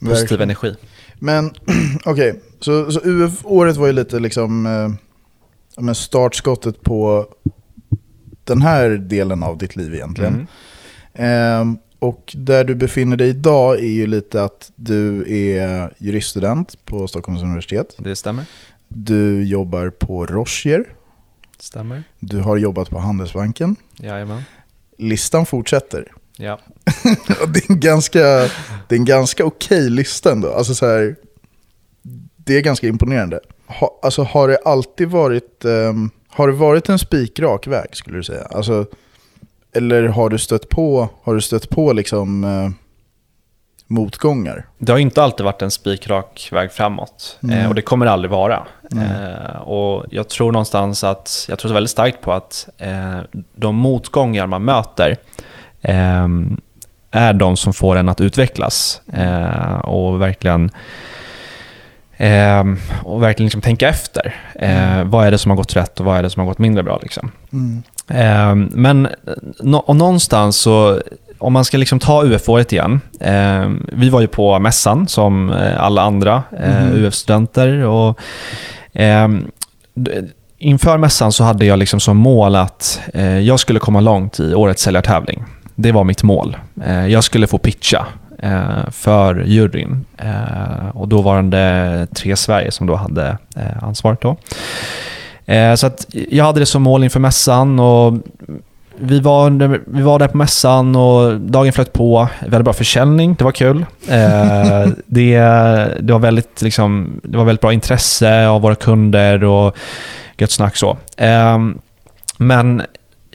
positiv 0.00 0.08
Verkligen. 0.08 0.42
energi. 0.42 0.74
Men 1.18 1.50
okej, 2.04 2.40
så, 2.60 2.92
så 2.92 3.00
UF-året 3.04 3.76
var 3.76 3.86
ju 3.86 3.92
lite 3.92 4.18
liksom 4.18 4.66
eh, 5.86 5.92
startskottet 5.92 6.82
på 6.82 7.26
den 8.46 8.62
här 8.62 8.90
delen 8.90 9.42
av 9.42 9.58
ditt 9.58 9.76
liv 9.76 9.94
egentligen. 9.94 10.34
Mm. 10.34 10.46
Ehm, 11.14 11.78
och 11.98 12.34
där 12.36 12.64
du 12.64 12.74
befinner 12.74 13.16
dig 13.16 13.28
idag 13.28 13.78
är 13.78 13.88
ju 13.88 14.06
lite 14.06 14.44
att 14.44 14.72
du 14.76 15.24
är 15.48 15.94
juriststudent 15.98 16.84
på 16.84 17.08
Stockholms 17.08 17.42
universitet. 17.42 17.96
Det 17.98 18.16
stämmer. 18.16 18.44
Du 18.88 19.44
jobbar 19.44 19.90
på 19.90 20.26
Rochier. 20.26 20.84
Stämmer. 21.58 22.02
Du 22.20 22.40
har 22.40 22.56
jobbat 22.56 22.90
på 22.90 22.98
Handelsbanken. 22.98 23.76
Jajamän. 23.96 24.42
Listan 24.98 25.46
fortsätter. 25.46 26.12
Ja. 26.36 26.60
Det 27.48 27.64
är 27.64 27.72
en 27.72 27.80
ganska, 27.80 28.22
det 28.88 28.94
är 28.94 28.96
en 28.96 29.04
ganska 29.04 29.44
okej 29.44 29.90
lista 29.90 30.32
ändå. 30.32 30.52
Alltså 30.52 30.74
så 30.74 30.86
här, 30.86 31.16
det 32.36 32.56
är 32.56 32.60
ganska 32.60 32.86
imponerande. 32.88 33.40
Ha, 33.66 34.00
alltså 34.02 34.22
har 34.22 34.48
det 34.48 34.58
alltid 34.64 35.08
varit, 35.08 35.64
ehm, 35.64 36.10
har 36.36 36.48
det 36.48 36.54
varit 36.54 36.88
en 36.88 36.98
spikrak 36.98 37.66
väg 37.66 37.96
skulle 37.96 38.16
du 38.16 38.22
säga? 38.22 38.46
Alltså, 38.50 38.86
eller 39.72 40.02
har 40.02 40.30
du 40.30 40.38
stött 40.38 40.68
på, 40.68 41.08
har 41.22 41.34
du 41.34 41.40
stött 41.40 41.70
på 41.70 41.92
liksom, 41.92 42.44
eh, 42.44 42.70
motgångar? 43.86 44.66
Det 44.78 44.92
har 44.92 44.98
inte 44.98 45.22
alltid 45.22 45.44
varit 45.44 45.62
en 45.62 45.70
spikrak 45.70 46.48
väg 46.52 46.72
framåt 46.72 47.38
eh, 47.52 47.68
och 47.68 47.74
det 47.74 47.82
kommer 47.82 48.06
det 48.06 48.12
aldrig 48.12 48.30
vara. 48.30 48.66
Eh, 48.92 49.60
och 49.60 50.04
jag 50.10 50.28
tror 50.28 50.52
någonstans 50.52 51.04
att, 51.04 51.46
jag 51.48 51.58
tror 51.58 51.72
väldigt 51.72 51.90
starkt 51.90 52.20
på 52.20 52.32
att 52.32 52.68
eh, 52.78 53.18
de 53.54 53.76
motgångar 53.76 54.46
man 54.46 54.64
möter 54.64 55.16
eh, 55.80 56.28
är 57.10 57.32
de 57.32 57.56
som 57.56 57.72
får 57.72 57.96
en 57.96 58.08
att 58.08 58.20
utvecklas 58.20 59.00
eh, 59.12 59.78
och 59.78 60.22
verkligen 60.22 60.70
eh, 62.16 62.64
och 63.02 63.22
verkligen 63.22 63.46
liksom 63.46 63.60
tänka 63.60 63.88
efter. 63.88 64.34
Eh, 64.54 65.04
vad 65.04 65.26
är 65.26 65.30
det 65.30 65.38
som 65.38 65.50
har 65.50 65.56
gått 65.56 65.76
rätt 65.76 66.00
och 66.00 66.06
vad 66.06 66.16
är 66.18 66.22
det 66.22 66.30
som 66.30 66.40
har 66.40 66.46
gått 66.46 66.58
mindre 66.58 66.82
bra? 66.82 66.98
Liksom. 67.02 67.30
Mm. 67.52 67.82
Eh, 68.08 68.68
men 68.76 69.08
och 69.86 69.96
någonstans 69.96 70.56
så, 70.56 71.00
om 71.38 71.52
man 71.52 71.64
ska 71.64 71.76
liksom 71.78 71.98
ta 71.98 72.24
UF-året 72.24 72.72
igen. 72.72 73.00
Eh, 73.20 73.70
vi 73.92 74.08
var 74.10 74.20
ju 74.20 74.26
på 74.26 74.58
mässan 74.58 75.08
som 75.08 75.50
eh, 75.52 75.82
alla 75.82 76.02
andra 76.02 76.42
eh, 76.60 76.84
Mhm. 76.84 77.04
UF-studenter. 77.04 77.84
Och, 77.84 78.18
ehm, 78.92 79.50
inför 80.58 80.98
mässan 80.98 81.32
så 81.32 81.44
hade 81.44 81.64
jag 81.66 81.78
liksom 81.78 82.00
som 82.00 82.16
mål 82.16 82.56
att 82.56 83.00
eh, 83.14 83.38
jag 83.38 83.60
skulle 83.60 83.78
komma 83.78 84.00
långt 84.00 84.40
i 84.40 84.54
årets 84.54 84.82
säljartävling. 84.82 85.44
Det 85.74 85.92
var 85.92 86.04
mitt 86.04 86.22
mål. 86.22 86.56
Jag 87.08 87.24
skulle 87.24 87.46
få 87.46 87.58
pitcha 87.58 88.06
för 88.90 89.42
juryn. 89.46 90.04
Eh, 90.18 90.88
och 90.94 91.08
då 91.08 91.22
var 91.22 91.42
det 91.42 92.06
Tre 92.14 92.36
Sverige 92.36 92.70
som 92.70 92.86
då 92.86 92.94
hade 92.94 93.38
eh, 93.56 93.82
ansvaret. 93.82 94.20
Då. 94.20 94.36
Eh, 95.46 95.74
så 95.74 95.86
att 95.86 96.06
jag 96.10 96.44
hade 96.44 96.60
det 96.60 96.66
som 96.66 96.82
mål 96.82 97.04
inför 97.04 97.20
mässan 97.20 97.80
och 97.80 98.14
vi 98.98 99.20
var, 99.20 99.50
vi 99.96 100.02
var 100.02 100.18
där 100.18 100.28
på 100.28 100.36
mässan 100.36 100.96
och 100.96 101.40
dagen 101.40 101.72
flöt 101.72 101.92
på. 101.92 102.28
Väldigt 102.40 102.64
bra 102.64 102.72
försäljning, 102.72 103.34
det 103.34 103.44
var 103.44 103.52
kul. 103.52 103.86
Eh, 104.08 104.88
det, 105.06 105.38
det, 106.00 106.12
var 106.12 106.18
väldigt, 106.18 106.62
liksom, 106.62 107.20
det 107.22 107.38
var 107.38 107.44
väldigt 107.44 107.60
bra 107.60 107.72
intresse 107.72 108.48
av 108.48 108.62
våra 108.62 108.74
kunder 108.74 109.44
och 109.44 109.76
gött 110.38 110.50
snack 110.50 110.76
så. 110.76 110.96
Eh, 111.16 111.58
men 112.38 112.82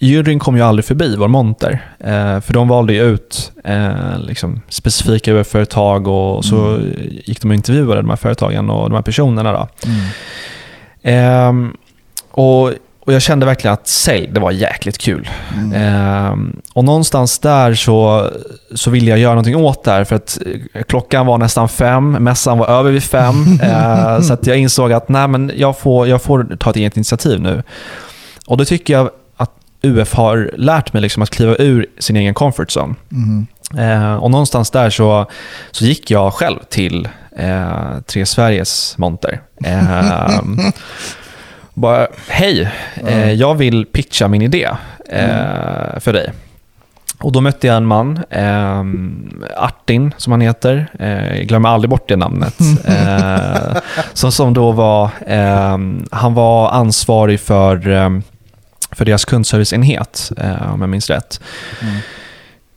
juryn 0.02 0.40
kom 0.40 0.58
ju 0.58 0.62
aldrig 0.62 0.86
förbi 0.86 1.16
vår 1.16 1.28
monter. 1.28 1.94
Eh, 2.00 2.40
för 2.40 2.54
de 2.54 2.68
valde 2.68 2.94
ju 2.94 3.02
ut 3.02 3.52
eh, 3.64 4.20
liksom, 4.20 4.62
specifika 4.70 5.32
UF-företag 5.32 6.08
och 6.08 6.46
så 6.46 6.80
gick 7.26 7.42
de 7.42 7.48
och 7.48 7.56
intervjuade 7.56 8.02
de 8.02 8.10
här 8.10 8.18
företagen 8.18 8.70
och 8.70 8.90
de 8.90 8.96
här 8.96 9.02
personerna. 9.02 9.52
Då. 9.52 9.68
Mm. 9.86 10.02
Ehm, 11.04 11.74
och, 12.32 12.68
och 13.00 13.14
jag 13.14 13.22
kände 13.22 13.46
verkligen 13.46 13.74
att 13.74 13.88
sälj, 13.88 14.28
det 14.28 14.40
var 14.40 14.52
jäkligt 14.52 14.98
kul. 14.98 15.30
Mm. 15.58 15.74
Ehm, 15.74 16.62
och 16.74 16.84
någonstans 16.84 17.40
där 17.40 17.74
så, 17.74 18.30
så 18.76 18.90
ville 18.90 19.10
jag 19.10 19.20
göra 19.20 19.34
någonting 19.34 19.56
åt 19.56 19.84
det 19.84 19.92
här 19.92 20.04
för 20.04 20.16
att 20.16 20.40
eh, 20.74 20.84
klockan 20.84 21.26
var 21.26 21.38
nästan 21.38 21.70
fem, 21.70 22.12
mässan 22.12 22.58
var 22.58 22.68
över 22.68 22.92
vid 22.92 23.04
fem. 23.04 23.60
eh, 23.64 24.22
så 24.22 24.34
att 24.34 24.48
jag 24.48 24.58
insåg 24.58 24.94
att 24.94 25.10
nej, 25.10 25.28
men 25.28 25.52
jag, 25.56 25.78
får, 25.78 26.08
jag 26.08 26.22
får 26.22 26.58
ta 26.60 26.70
ett 26.70 26.76
eget 26.76 26.98
initiativ 26.98 27.42
nu. 27.42 27.64
Och 28.48 28.58
då 28.58 28.66
tycker 28.66 28.94
jag 28.94 29.10
UF 29.82 30.14
har 30.14 30.52
lärt 30.58 30.94
mig 30.94 31.02
liksom 31.02 31.24
att 31.24 31.30
kliva 31.30 31.56
ur 31.60 31.86
sin 32.00 32.16
egen 32.16 32.34
comfort 32.34 32.78
zone. 32.78 32.96
Mm. 33.12 33.48
Eh, 33.78 34.16
och 34.16 34.32
någonstans 34.32 34.72
där 34.72 34.90
så, 34.90 35.26
så 35.72 35.86
gick 35.86 36.12
jag 36.12 36.34
själv 36.34 36.60
till 36.70 37.08
eh, 37.38 38.00
Tre 38.06 38.26
Sveriges 38.26 38.98
monter. 38.98 39.42
Eh, 39.66 40.42
bara, 41.74 42.08
hej, 42.28 42.72
eh, 43.08 43.32
jag 43.32 43.56
vill 43.56 43.86
pitcha 43.86 44.28
min 44.28 44.42
idé 44.42 44.70
eh, 45.10 46.00
för 46.00 46.14
dig. 46.14 46.32
Och 47.20 47.32
då 47.32 47.42
mötte 47.42 47.68
jag 47.68 47.78
en 47.78 47.86
man, 47.86 48.20
eh, 48.30 48.80
Artin 49.58 50.14
som 50.18 50.32
han 50.32 50.42
heter, 50.42 50.88
eh, 51.00 51.38
jag 51.38 51.48
glömmer 51.48 51.70
aldrig 51.70 51.90
bort 51.90 52.10
det 52.10 52.16
namnet. 52.16 52.56
Eh, 52.86 53.78
som, 54.14 54.32
som 54.32 54.54
då 54.54 54.72
var, 54.72 55.10
eh, 55.28 55.78
han 56.12 56.34
var 56.34 56.70
ansvarig 56.70 57.40
för, 57.40 57.90
eh, 57.90 58.10
för 58.92 59.06
deras 59.06 59.26
kundserviceenhet, 59.26 60.32
eh, 60.38 60.74
om 60.74 60.82
jag 60.82 60.90
minns 60.90 61.10
rätt. 61.10 61.42
Mm. 61.82 61.96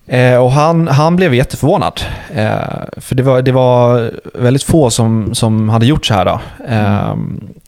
Eh, 0.06 0.37
och 0.42 0.52
han, 0.52 0.88
han 0.88 1.16
blev 1.16 1.35
jätteförvånad. 1.35 2.00
Eh, 2.35 2.59
för 2.97 3.14
det 3.14 3.23
var, 3.23 3.42
det 3.42 3.52
var 3.52 4.11
väldigt 4.35 4.62
få 4.62 4.90
som, 4.90 5.35
som 5.35 5.68
hade 5.68 5.87
gjort 5.87 6.06
så 6.06 6.14
här. 6.14 6.25
Då. 6.25 6.40
Eh, 6.68 7.16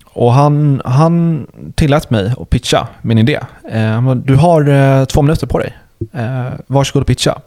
och 0.06 0.32
han, 0.32 0.82
han 0.84 1.46
tillät 1.74 2.10
mig 2.10 2.32
att 2.40 2.50
pitcha 2.50 2.88
min 3.02 3.18
idé. 3.18 3.40
Eh, 3.70 4.14
du 4.14 4.34
har 4.34 4.68
eh, 4.68 5.04
två 5.04 5.22
minuter 5.22 5.46
på 5.46 5.58
dig. 5.58 5.76
Eh, 6.12 6.46
varsågod 6.66 7.00
och 7.00 7.06
pitcha. 7.06 7.38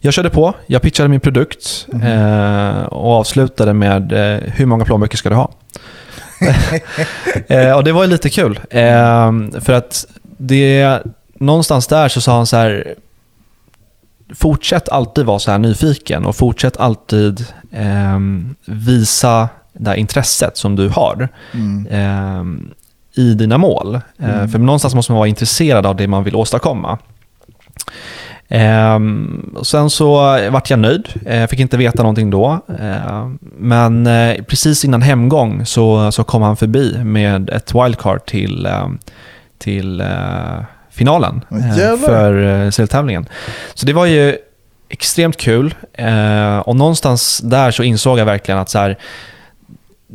Jag 0.00 0.14
körde 0.14 0.30
på, 0.30 0.54
jag 0.66 0.82
pitchade 0.82 1.08
min 1.08 1.20
produkt 1.20 1.86
eh, 2.02 2.82
och 2.82 3.12
avslutade 3.12 3.72
med 3.72 4.12
hur 4.44 4.66
många 4.66 4.84
plånböcker 4.84 5.16
ska 5.16 5.28
du 5.28 5.34
ha? 5.34 5.50
eh, 7.48 7.72
och 7.72 7.84
det 7.84 7.92
var 7.92 8.02
ju 8.04 8.10
lite 8.10 8.30
kul. 8.30 8.60
Eh, 8.70 9.32
för 9.60 9.72
att 9.72 10.06
det, 10.38 11.00
någonstans 11.34 11.86
där 11.86 12.08
så 12.08 12.20
sa 12.20 12.36
han 12.36 12.46
så 12.46 12.56
här, 12.56 12.94
fortsätt 14.34 14.88
alltid 14.88 15.24
vara 15.24 15.38
så 15.38 15.50
här 15.50 15.58
nyfiken 15.58 16.26
och 16.26 16.36
fortsätt 16.36 16.76
alltid 16.76 17.44
eh, 17.72 18.18
visa 18.64 19.48
det 19.72 19.90
här 19.90 19.96
intresset 19.96 20.56
som 20.56 20.76
du 20.76 20.88
har 20.88 21.28
Mm. 21.52 21.86
eh, 21.86 22.44
i 23.22 23.34
dina 23.34 23.58
mål. 23.58 23.94
Eh, 23.94 24.00
Mm. 24.34 24.48
För 24.48 24.58
någonstans 24.58 24.94
måste 24.94 25.12
man 25.12 25.18
vara 25.18 25.28
intresserad 25.28 25.86
av 25.86 25.96
det 25.96 26.06
man 26.08 26.24
vill 26.24 26.36
åstadkomma. 26.36 26.98
Ehm, 28.52 29.54
sen 29.62 29.90
så 29.90 30.14
vart 30.50 30.70
jag 30.70 30.78
nöjd, 30.78 31.08
eh, 31.26 31.46
fick 31.46 31.60
inte 31.60 31.76
veta 31.76 32.02
någonting 32.02 32.30
då. 32.30 32.60
Eh, 32.80 33.28
men 33.58 34.06
eh, 34.06 34.42
precis 34.44 34.84
innan 34.84 35.02
hemgång 35.02 35.66
så, 35.66 36.12
så 36.12 36.24
kom 36.24 36.42
han 36.42 36.56
förbi 36.56 37.04
med 37.04 37.50
ett 37.50 37.74
wildcard 37.74 38.26
till, 38.26 38.66
eh, 38.66 38.88
till 39.58 40.00
eh, 40.00 40.06
finalen 40.90 41.44
eh, 41.50 41.76
för 42.06 42.64
eh, 42.64 42.70
säljtävlingen. 42.70 43.28
Så 43.74 43.86
det 43.86 43.92
var 43.92 44.06
ju 44.06 44.36
extremt 44.88 45.36
kul 45.36 45.74
eh, 45.92 46.58
och 46.58 46.76
någonstans 46.76 47.38
där 47.44 47.70
så 47.70 47.82
insåg 47.82 48.18
jag 48.18 48.24
verkligen 48.26 48.60
att 48.60 48.68
så 48.70 48.78
här, 48.78 48.98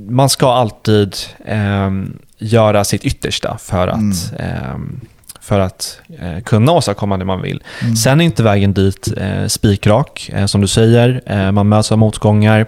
man 0.09 0.29
ska 0.29 0.53
alltid 0.53 1.15
ehm, 1.45 2.17
göra 2.37 2.83
sitt 2.83 3.03
yttersta 3.05 3.57
för 3.57 3.87
att, 3.87 4.31
Mm. 4.39 4.99
För 5.45 5.59
att 5.59 5.99
eh, 6.21 6.43
kunna 6.43 6.71
åstadkomma 6.71 7.17
det 7.17 7.25
man 7.25 7.41
vill. 7.41 7.63
Mm. 7.81 7.95
Sen 7.95 8.21
är 8.21 8.25
inte 8.25 8.43
vägen 8.43 8.73
dit 8.73 9.13
eh, 9.17 9.47
spikrak, 9.47 10.29
eh, 10.33 10.45
som 10.45 10.61
du 10.61 10.67
säger. 10.67 11.21
Eh, 11.25 11.51
man 11.51 11.69
möts 11.69 11.91
av 11.91 11.97
motgångar. 11.97 12.65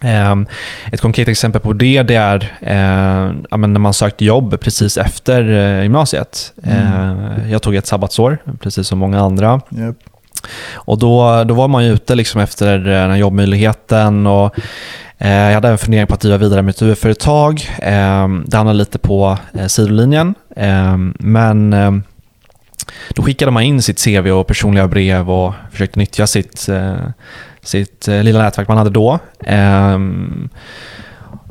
Ehm, 0.00 0.46
ett 0.92 1.00
konkret 1.00 1.28
exempel 1.28 1.60
på 1.60 1.72
det, 1.72 2.02
det 2.02 2.14
är 2.14 2.56
eh, 2.60 3.58
när 3.58 3.78
man 3.78 3.94
sökte 3.94 4.24
jobb 4.24 4.60
precis 4.60 4.96
efter 4.96 5.50
eh, 5.50 5.82
gymnasiet. 5.82 6.52
Eh, 6.62 7.50
jag 7.50 7.62
tog 7.62 7.74
ett 7.74 7.86
sabbatsår, 7.86 8.38
precis 8.60 8.86
som 8.86 8.98
många 8.98 9.20
andra. 9.20 9.60
Japp. 9.68 9.96
Och 10.74 10.98
då, 10.98 11.44
då 11.44 11.54
var 11.54 11.68
man 11.68 11.84
ju 11.84 11.92
ute 11.92 12.14
liksom 12.14 12.40
efter 12.40 12.78
eh, 12.78 12.84
den 12.84 13.10
här 13.10 13.16
jobbmöjligheten 13.16 14.26
och 14.26 14.58
eh, 14.58 14.64
Eh, 15.20 15.30
jag 15.30 15.54
hade 15.54 15.68
en 15.68 15.78
fundering 15.78 16.06
på 16.06 16.14
att 16.14 16.20
driva 16.20 16.36
vidare 16.36 16.62
med 16.62 16.70
ett 16.70 16.82
UF-företag. 16.82 17.68
Eh, 17.78 18.28
det 18.46 18.56
hamnade 18.56 18.78
lite 18.78 18.98
på 18.98 19.38
eh, 19.54 19.66
sidolinjen. 19.66 20.34
Eh, 20.56 20.96
men 21.18 21.72
eh, 21.72 21.92
då 23.14 23.22
skickade 23.22 23.50
man 23.50 23.62
in 23.62 23.82
sitt 23.82 24.04
CV 24.04 24.30
och 24.30 24.46
personliga 24.46 24.88
brev 24.88 25.30
och 25.30 25.54
försökte 25.70 25.98
nyttja 25.98 26.26
sitt, 26.26 26.68
eh, 26.68 26.96
sitt 27.62 28.08
eh, 28.08 28.22
lilla 28.22 28.42
nätverk 28.42 28.68
man 28.68 28.78
hade 28.78 28.90
då. 28.90 29.18
Eh, 29.44 29.98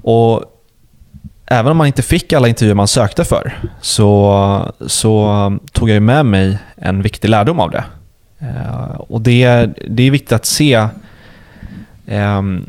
och 0.02 0.44
även 1.46 1.72
om 1.72 1.78
man 1.78 1.88
inte 1.88 2.02
fick 2.02 2.34
alla 2.34 2.48
intervjuer 2.48 2.76
man 2.76 2.88
sökte 2.88 3.26
för 3.26 3.60
så, 3.82 4.74
så 4.88 5.58
tog 5.72 5.90
jag 5.90 6.02
med 6.02 6.26
mig 6.26 6.58
en 6.76 7.02
viktig 7.02 7.30
lärdom 7.30 7.60
av 7.60 7.72
det. 7.72 7.84
Eh, 8.40 8.96
och 8.98 9.22
det, 9.22 9.70
det 9.90 10.04
är 10.04 10.12
viktigt 10.12 10.32
att 10.32 10.46
se 10.46 10.88
ehm, 12.08 12.66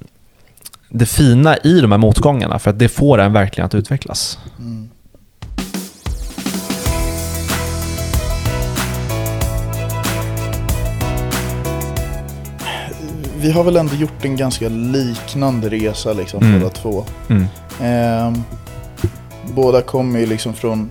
det 0.90 1.07
fina 1.07 1.57
i 1.57 1.80
de 1.80 1.92
här 1.92 1.99
motgångarna 1.99 2.59
för 2.59 2.71
att 2.71 2.78
det 2.78 2.88
får 2.88 3.18
en 3.18 3.33
verkligen 3.33 3.66
att 3.66 3.75
utvecklas. 3.75 4.38
Mm. 4.59 4.88
Vi 13.40 13.50
har 13.50 13.64
väl 13.64 13.76
ändå 13.76 13.95
gjort 13.95 14.25
en 14.25 14.37
ganska 14.37 14.68
liknande 14.68 15.68
resa 15.68 16.12
liksom 16.12 16.42
Mm. 16.42 16.61
båda 16.61 16.71
två. 16.73 17.04
Mm. 17.28 17.45
Ehm, 17.83 18.42
båda 19.54 19.83
kommer 19.83 20.21
ju 20.21 20.26
liksom 20.26 20.54
från, 20.54 20.90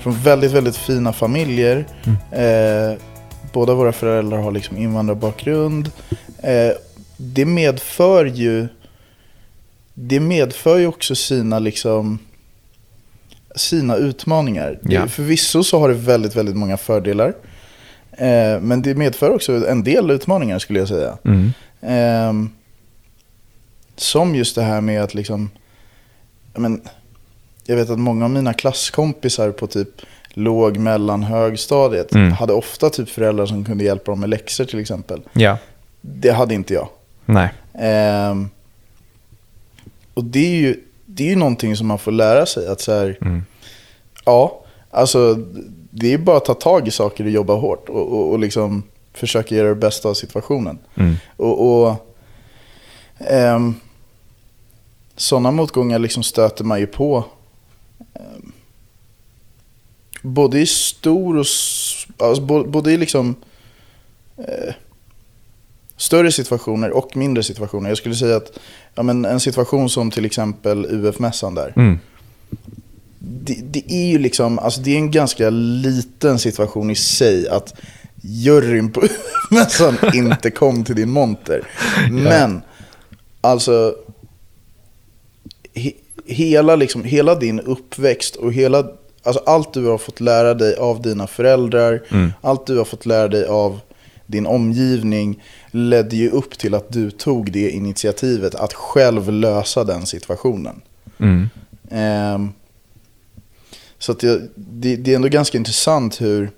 från 0.00 0.12
väldigt, 0.14 0.52
väldigt 0.52 0.76
fina 0.76 1.12
familjer. 1.12 1.84
Mm. 2.04 2.92
Eh, 2.92 2.98
båda 3.52 3.74
våra 3.74 3.92
föräldrar 3.92 4.38
har 4.38 4.52
liksom 4.52 4.76
invandrarbakgrund. 4.76 5.90
Eh, 6.42 6.70
det 7.16 7.44
medför 7.44 8.24
ju 8.24 8.68
det 9.98 10.20
medför 10.20 10.78
ju 10.78 10.86
också 10.86 11.14
sina 11.14 11.58
liksom 11.58 12.18
sina 13.56 13.96
utmaningar. 13.96 14.78
Ja. 14.82 15.00
Det- 15.02 15.08
Förvisso 15.08 15.62
så 15.64 15.78
har 15.80 15.88
det 15.88 15.94
väldigt, 15.94 16.36
väldigt 16.36 16.56
många 16.56 16.76
fördelar. 16.76 17.34
Eh, 18.12 18.60
men 18.60 18.82
det 18.82 18.94
medför 18.94 19.30
också 19.30 19.66
en 19.68 19.84
del 19.84 20.10
utmaningar 20.10 20.58
skulle 20.58 20.78
jag 20.78 20.88
säga. 20.88 21.18
Mm. 21.24 21.52
Ehm, 21.80 22.50
som 23.96 24.34
just 24.34 24.54
det 24.54 24.62
här 24.62 24.80
med 24.80 25.02
att 25.02 25.14
liksom, 25.14 25.50
ja, 26.54 26.60
men, 26.60 26.80
jag 27.66 27.76
vet 27.76 27.90
att 27.90 27.98
många 27.98 28.24
av 28.24 28.30
mina 28.30 28.52
klasskompisar 28.54 29.50
på 29.50 29.66
typ 29.66 29.88
låg, 30.30 30.76
mellan, 30.76 31.22
högstadiet 31.22 32.14
Mm. 32.14 32.32
hade 32.32 32.52
ofta 32.52 32.90
typ 32.90 33.08
föräldrar 33.08 33.46
som 33.46 33.64
kunde 33.64 33.84
hjälpa 33.84 34.12
dem 34.12 34.20
med 34.20 34.28
läxor 34.30 34.64
till 34.64 34.78
exempel. 34.80 35.20
Ja. 35.32 35.58
Det 36.00 36.30
hade 36.30 36.54
inte 36.54 36.74
jag. 36.74 36.88
Nej. 37.24 37.48
Ehm, 37.78 38.48
och 40.16 40.24
det 40.24 40.38
är, 40.46 40.56
ju, 40.60 40.80
det 41.06 41.24
är 41.24 41.28
ju 41.30 41.36
någonting 41.36 41.76
som 41.76 41.86
man 41.86 41.98
får 41.98 42.12
lära 42.12 42.46
sig. 42.46 42.68
Att 42.68 42.80
så 42.80 42.92
här, 42.92 43.18
Mm. 43.20 43.42
ja, 44.24 44.64
alltså 44.90 45.34
det 45.90 46.12
är 46.12 46.18
bara 46.18 46.36
att 46.36 46.44
ta 46.44 46.54
tag 46.54 46.88
i 46.88 46.90
saker 46.90 47.24
och 47.24 47.30
jobba 47.30 47.54
hårt. 47.54 47.88
Och, 47.88 48.12
och, 48.12 48.30
och 48.30 48.38
liksom 48.38 48.82
försöka 49.12 49.54
göra 49.54 49.68
det 49.68 49.74
bästa 49.74 50.08
av 50.08 50.14
situationen. 50.14 50.78
Mm. 50.94 51.14
Och, 51.36 51.82
och 51.82 52.06
ehm, 53.18 53.74
sådana 55.16 55.50
motgångar 55.50 55.98
liksom 55.98 56.22
stöter 56.22 56.64
man 56.64 56.80
ju 56.80 56.86
på. 56.86 57.24
ehm, 58.14 58.52
både 60.22 60.60
i 60.60 60.66
stor 60.66 61.36
och... 61.36 61.46
Alltså, 62.18 62.42
bo- 62.42 62.64
både 62.70 62.92
i 62.92 62.96
liksom... 62.96 63.34
Eh, 64.38 64.74
större 65.96 66.32
situationer 66.32 66.90
och 66.90 67.16
mindre 67.16 67.42
situationer. 67.42 67.88
Jag 67.88 67.98
skulle 67.98 68.14
säga 68.14 68.36
att 68.36 68.58
ja, 68.94 69.02
men 69.02 69.24
en 69.24 69.40
situation 69.40 69.90
som 69.90 70.10
till 70.10 70.24
exempel 70.24 70.86
UF-mässan 70.86 71.54
där. 71.54 71.72
Mm. 71.76 71.98
Det, 73.18 73.54
det 73.62 73.92
är 73.92 74.06
ju 74.06 74.18
liksom, 74.18 74.58
alltså 74.58 74.80
det 74.80 74.90
är 74.90 74.96
en 74.96 75.10
ganska 75.10 75.50
liten 75.50 76.38
situation 76.38 76.90
i 76.90 76.94
sig 76.94 77.48
att 77.48 77.74
juryn 78.22 78.92
på 78.92 79.02
mässan 79.50 79.96
inte 80.14 80.50
kom 80.50 80.84
till 80.84 80.96
din 80.96 81.10
monter. 81.10 81.68
Men, 82.10 82.62
alltså, 83.40 83.94
he, 85.74 85.92
hela, 86.26 86.76
liksom, 86.76 87.04
hela 87.04 87.34
din 87.34 87.60
uppväxt 87.60 88.36
och 88.36 88.52
hela, 88.52 88.86
alltså 89.22 89.42
allt 89.46 89.72
du 89.74 89.84
har 89.86 89.98
fått 89.98 90.20
lära 90.20 90.54
dig 90.54 90.76
av 90.76 91.02
dina 91.02 91.26
föräldrar, 91.26 92.02
Mm. 92.10 92.32
allt 92.40 92.66
du 92.66 92.78
har 92.78 92.84
fått 92.84 93.06
lära 93.06 93.28
dig 93.28 93.46
av 93.46 93.80
din 94.26 94.46
omgivning 94.46 95.42
ledde 95.70 96.16
ju 96.16 96.30
upp 96.30 96.58
till 96.58 96.74
att 96.74 96.92
du 96.92 97.10
tog 97.10 97.52
det 97.52 97.70
initiativet 97.70 98.54
att 98.54 98.72
själv 98.72 99.32
lösa 99.32 99.84
den 99.84 100.06
situationen. 100.06 100.80
Mm. 101.18 101.48
Ehm, 101.90 102.52
så 103.98 104.12
det, 104.12 104.50
det, 104.54 104.96
det 104.96 105.12
är 105.12 105.16
ändå 105.16 105.28
ganska 105.28 105.58
intressant 105.58 106.20
hur, 106.20 106.50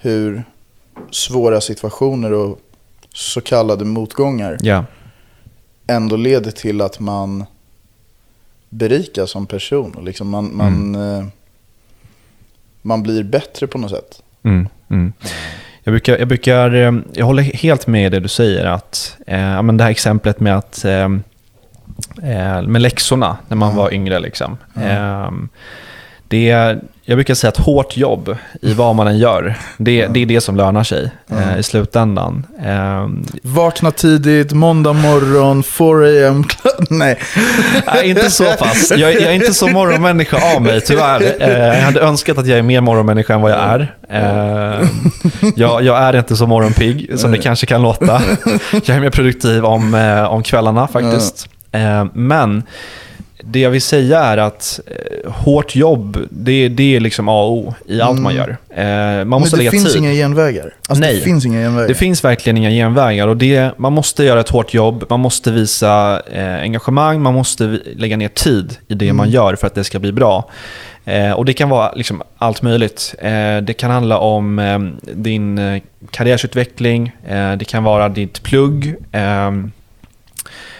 hur 0.00 0.44
svåra 1.10 1.60
situationer 1.60 2.32
och 2.32 2.60
så 3.14 3.40
kallade 3.40 3.84
motgångar 3.84 4.56
Ja. 4.60 4.84
ändå 5.86 6.16
leder 6.16 6.50
till 6.50 6.80
att 6.80 7.00
man 7.00 7.44
berikas 8.70 9.30
som 9.30 9.46
person. 9.46 9.94
Och 9.94 10.02
liksom 10.02 10.28
man, 10.28 10.56
man, 10.56 10.94
eh, 10.94 11.26
man 12.82 13.02
blir 13.02 13.22
bättre 13.22 13.66
på 13.66 13.78
något 13.78 13.90
sätt. 13.90 14.22
Mm, 14.42 14.68
mm. 14.88 15.12
Jag, 15.88 15.92
brukar, 15.92 16.18
jag, 16.18 16.28
brukar, 16.28 16.74
eh, 16.74 16.92
jag 17.12 17.26
håller 17.26 17.42
helt 17.42 17.86
med 17.86 18.06
i 18.06 18.08
det 18.08 18.20
du 18.20 18.28
säger. 18.28 18.64
att 18.64 19.16
eh, 19.26 19.62
men 19.62 19.76
Det 19.76 19.84
här 19.84 19.90
exemplet 19.90 20.40
med, 20.40 20.56
att, 20.56 20.84
eh, 20.84 21.08
eh, 22.22 22.62
med 22.62 22.82
läxorna 22.82 23.36
när 23.48 23.56
man 23.56 23.76
var 23.76 23.94
yngre. 23.94 24.18
Liksom. 24.18 24.56
Eh, 24.82 25.30
det, 26.28 26.78
jag 27.08 27.16
brukar 27.16 27.34
säga 27.34 27.48
att 27.48 27.56
hårt 27.56 27.96
jobb 27.96 28.36
i 28.62 28.74
vad 28.74 28.94
man 28.94 29.06
än 29.06 29.18
gör, 29.18 29.54
det, 29.76 30.06
det 30.06 30.22
är 30.22 30.26
det 30.26 30.40
som 30.40 30.56
lönar 30.56 30.84
sig 30.84 31.10
eh, 31.30 31.58
i 31.58 31.62
slutändan. 31.62 32.46
Eh, 32.64 33.08
Vakna 33.42 33.90
tidigt, 33.90 34.52
måndag 34.52 34.92
morgon, 34.92 35.62
4 35.62 36.28
am. 36.28 36.44
Nej. 36.90 37.18
Nej, 37.86 38.10
inte 38.10 38.30
så 38.30 38.44
pass. 38.44 38.90
Jag, 38.96 39.14
jag 39.14 39.22
är 39.22 39.32
inte 39.32 39.54
så 39.54 39.68
morgonmänniska 39.68 40.54
av 40.56 40.62
mig, 40.62 40.80
tyvärr. 40.80 41.22
Eh, 41.40 41.78
jag 41.78 41.82
hade 41.82 42.00
önskat 42.00 42.38
att 42.38 42.46
jag 42.46 42.58
är 42.58 42.62
mer 42.62 42.80
morgonmänniska 42.80 43.34
än 43.34 43.40
vad 43.40 43.50
jag 43.50 43.58
är. 43.58 43.94
Eh, 44.10 44.88
jag, 45.56 45.82
jag 45.82 45.98
är 45.98 46.16
inte 46.16 46.36
så 46.36 46.46
morgonpigg 46.46 47.10
som 47.18 47.30
det 47.30 47.38
kanske 47.38 47.66
kan 47.66 47.82
låta. 47.82 48.22
Jag 48.84 48.96
är 48.96 49.00
mer 49.00 49.10
produktiv 49.10 49.64
om, 49.64 49.94
eh, 49.94 50.24
om 50.24 50.42
kvällarna 50.42 50.88
faktiskt. 50.88 51.48
Eh, 51.72 52.04
men 52.12 52.62
det 53.50 53.60
jag 53.60 53.70
vill 53.70 53.82
säga 53.82 54.20
är 54.20 54.36
att 54.36 54.80
eh, 54.86 55.32
hårt 55.32 55.76
jobb, 55.76 56.18
det, 56.30 56.68
det 56.68 56.96
är 56.96 57.00
liksom 57.00 57.28
A 57.28 57.42
och 57.42 57.52
O 57.52 57.74
i 57.86 58.00
allt 58.00 58.20
man 58.20 58.34
gör. 58.34 58.56
Eh, 58.70 58.84
man 59.24 59.28
måste 59.28 59.44
Men 59.44 59.50
det 59.50 59.56
lägga 59.56 59.70
finns 59.70 59.92
tid. 59.92 59.96
inga 60.02 60.12
genvägar. 60.12 60.74
Alltså, 60.88 61.00
Nej. 61.00 61.14
Det 61.14 61.20
finns 61.20 61.46
inga 61.46 61.58
genvägar. 61.60 61.88
Det 61.88 61.94
finns 61.94 62.24
verkligen 62.24 62.56
inga 62.56 62.70
genvägar 62.70 63.28
och 63.28 63.36
det, 63.36 63.70
man 63.78 63.92
måste 63.92 64.24
göra 64.24 64.40
ett 64.40 64.48
hårt 64.48 64.74
jobb, 64.74 65.04
man 65.10 65.20
måste 65.20 65.50
visa 65.50 66.22
eh, 66.32 66.54
engagemang, 66.54 67.22
man 67.22 67.34
måste 67.34 67.80
lägga 67.96 68.16
ner 68.16 68.28
tid 68.28 68.76
i 68.88 68.94
det 68.94 69.12
man 69.12 69.30
gör 69.30 69.54
för 69.56 69.66
att 69.66 69.74
det 69.74 69.84
ska 69.84 69.98
bli 69.98 70.12
bra. 70.12 70.50
Eh, 71.04 71.32
och 71.32 71.44
det 71.44 71.52
kan 71.52 71.68
vara 71.68 71.92
liksom 71.92 72.22
allt 72.38 72.62
möjligt. 72.62 73.14
Eh, 73.18 73.56
det 73.62 73.74
kan 73.78 73.90
handla 73.90 74.18
om 74.18 74.58
eh, 74.58 74.78
din 75.14 75.58
eh, 75.58 75.82
karriärsutveckling, 76.10 77.12
eh, 77.28 77.52
det 77.52 77.64
kan 77.64 77.84
vara 77.84 78.08
ditt 78.08 78.42
plugg, 78.42 78.94
eh, 79.12 79.50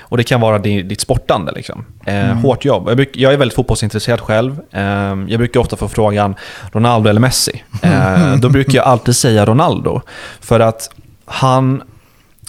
och 0.08 0.16
det 0.16 0.24
kan 0.24 0.40
vara 0.40 0.58
di- 0.58 0.82
ditt 0.82 1.00
sportande. 1.00 1.52
Liksom. 1.52 1.84
Eh, 2.06 2.26
Hårt 2.26 2.64
jobb. 2.64 2.88
Jag, 2.88 2.96
bruk, 2.96 3.10
jag 3.16 3.32
är 3.32 3.36
väldigt 3.36 3.54
fotbollsintresserad 3.56 4.20
själv. 4.20 4.60
Eh, 4.72 4.82
jag 5.28 5.38
brukar 5.38 5.60
ofta 5.60 5.76
få 5.76 5.88
frågan 5.88 6.34
Ronaldo 6.72 7.10
eller 7.10 7.20
Messi. 7.20 7.62
Eh, 7.82 8.36
då 8.36 8.48
brukar 8.48 8.74
jag 8.78 8.86
alltid 8.86 9.16
säga 9.16 9.44
Ronaldo. 9.46 10.00
För 10.40 10.60
att 10.60 10.90
han, 11.24 11.82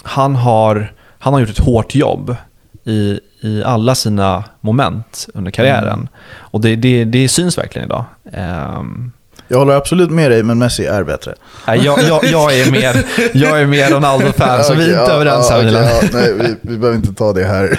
han, 0.02 0.36
har, 0.36 0.92
han 1.18 1.32
har 1.32 1.40
gjort 1.40 1.50
ett 1.50 1.58
hårt 1.58 1.94
jobb 1.94 2.36
i, 2.84 3.20
i 3.42 3.62
alla 3.64 3.94
sina 3.94 4.44
moment 4.60 5.28
under 5.34 5.50
karriären. 5.50 6.08
Och 6.36 6.60
det, 6.60 6.76
det, 6.76 7.04
det 7.04 7.28
syns 7.28 7.58
verkligen 7.58 7.86
idag. 7.86 8.04
Ehm, 8.32 9.12
Jag 9.52 9.58
håller 9.58 9.74
absolut 9.74 10.10
med 10.10 10.30
dig, 10.30 10.42
men 10.42 10.58
Messi 10.58 10.86
är 10.86 11.04
bättre. 11.04 11.34
nej, 11.66 11.80
jag, 11.84 12.02
jag, 12.02 12.24
jag, 12.24 12.58
är 12.58 12.70
mer, 12.70 13.04
jag 13.32 13.60
är 13.60 13.66
mer 13.66 13.90
Ronaldo-fan, 13.90 14.64
så 14.64 14.74
vi 14.74 14.82
är 14.84 14.88
inte 14.88 15.00
ja, 15.00 15.10
överens 15.12 15.46
ja, 15.50 15.56
här 15.56 15.64
Milan. 15.64 15.82
ja, 15.84 16.00
Nej, 16.12 16.34
vi, 16.34 16.56
vi 16.62 16.78
behöver 16.78 16.98
inte 16.98 17.14
ta 17.14 17.32
det 17.32 17.44
här. 17.44 17.78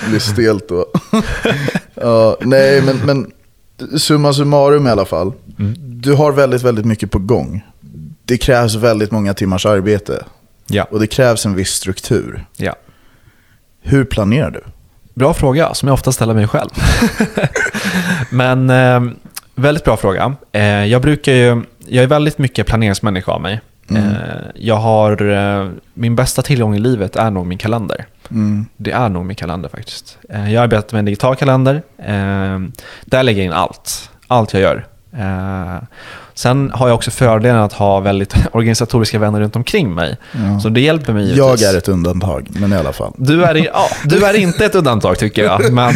det 0.00 0.08
blir 0.08 0.18
stelt 0.18 0.68
då. 0.68 0.86
ja, 1.94 2.36
nej, 2.40 2.82
men, 2.82 2.96
men 2.96 3.30
summa 3.98 4.32
summarum 4.32 4.86
i 4.86 4.90
alla 4.90 5.04
fall. 5.04 5.32
Mm. 5.58 5.74
Du 5.78 6.12
har 6.12 6.32
väldigt, 6.32 6.62
väldigt 6.62 6.84
mycket 6.84 7.10
på 7.10 7.18
gång. 7.18 7.64
Det 8.24 8.38
krävs 8.38 8.74
väldigt 8.74 9.10
många 9.10 9.34
timmars 9.34 9.66
arbete. 9.66 10.24
Ja, 10.66 10.86
Och 10.90 11.00
det 11.00 11.06
krävs 11.06 11.46
en 11.46 11.54
viss 11.54 11.70
struktur. 11.70 12.46
ja. 12.56 12.74
Hur 13.82 14.04
planerar 14.04 14.50
du? 14.50 14.60
Bra 15.14 15.34
fråga, 15.34 15.74
som 15.74 15.88
jag 15.88 15.94
ofta 15.94 16.12
ställer 16.12 16.34
mig 16.34 16.48
själv. 16.48 16.70
Men 18.30 18.70
eh, 18.70 19.12
väldigt 19.60 19.84
bra 19.84 19.96
fråga. 19.96 20.34
Eh, 20.52 20.84
jag 20.84 21.02
brukar 21.02 21.32
ju, 21.32 21.62
jag 21.86 22.04
är 22.04 22.08
väldigt 22.08 22.38
mycket 22.38 22.66
planeringsmänniska 22.66 23.32
av 23.32 23.40
mig. 23.40 23.60
Mm. 23.90 24.02
Eh, 24.02 24.14
jag 24.54 24.76
har, 24.76 25.30
eh, 25.30 25.68
min 25.94 26.16
bästa 26.16 26.42
tillgång 26.42 26.74
i 26.74 26.78
livet 26.78 27.16
är 27.16 27.30
nog 27.30 27.46
min 27.46 27.58
kalender. 27.58 28.06
Mm. 28.30 28.66
Det 28.76 28.90
är 28.90 29.08
nog 29.08 29.24
min 29.26 29.36
kalender 29.36 29.68
faktiskt. 29.68 30.18
Jag 30.28 30.54
arbetar 30.56 30.94
med 30.94 30.98
en 30.98 31.04
digital 31.04 31.36
kalender. 31.36 31.82
Där 33.04 33.22
lägger 33.22 33.42
jag 33.42 33.46
in 33.46 33.52
allt. 33.52 34.10
Allt 34.26 34.52
jag 34.52 34.62
gör. 34.62 34.86
Sen 36.34 36.70
har 36.74 36.88
jag 36.88 36.94
också 36.94 37.10
fördelen 37.10 37.56
att 37.56 37.72
ha 37.72 38.00
väldigt 38.00 38.34
organisatoriska 38.52 39.18
vänner 39.18 39.40
runt 39.40 39.56
omkring 39.56 39.94
mig. 39.94 40.16
Ja. 40.32 40.60
Så 40.60 40.68
det 40.68 40.80
hjälper 40.80 41.12
mig 41.12 41.36
Jag 41.36 41.46
givetvis. 41.46 41.68
är 41.74 41.78
ett 41.78 41.88
undantag, 41.88 42.48
men 42.50 42.72
i 42.72 42.76
alla 42.76 42.92
fall. 42.92 43.12
Du 43.16 43.44
är, 43.44 43.54
ja, 43.54 43.88
du 44.04 44.24
är 44.24 44.34
inte 44.34 44.64
ett 44.64 44.74
undantag 44.74 45.18
tycker 45.18 45.44
jag, 45.44 45.72
men 45.72 45.94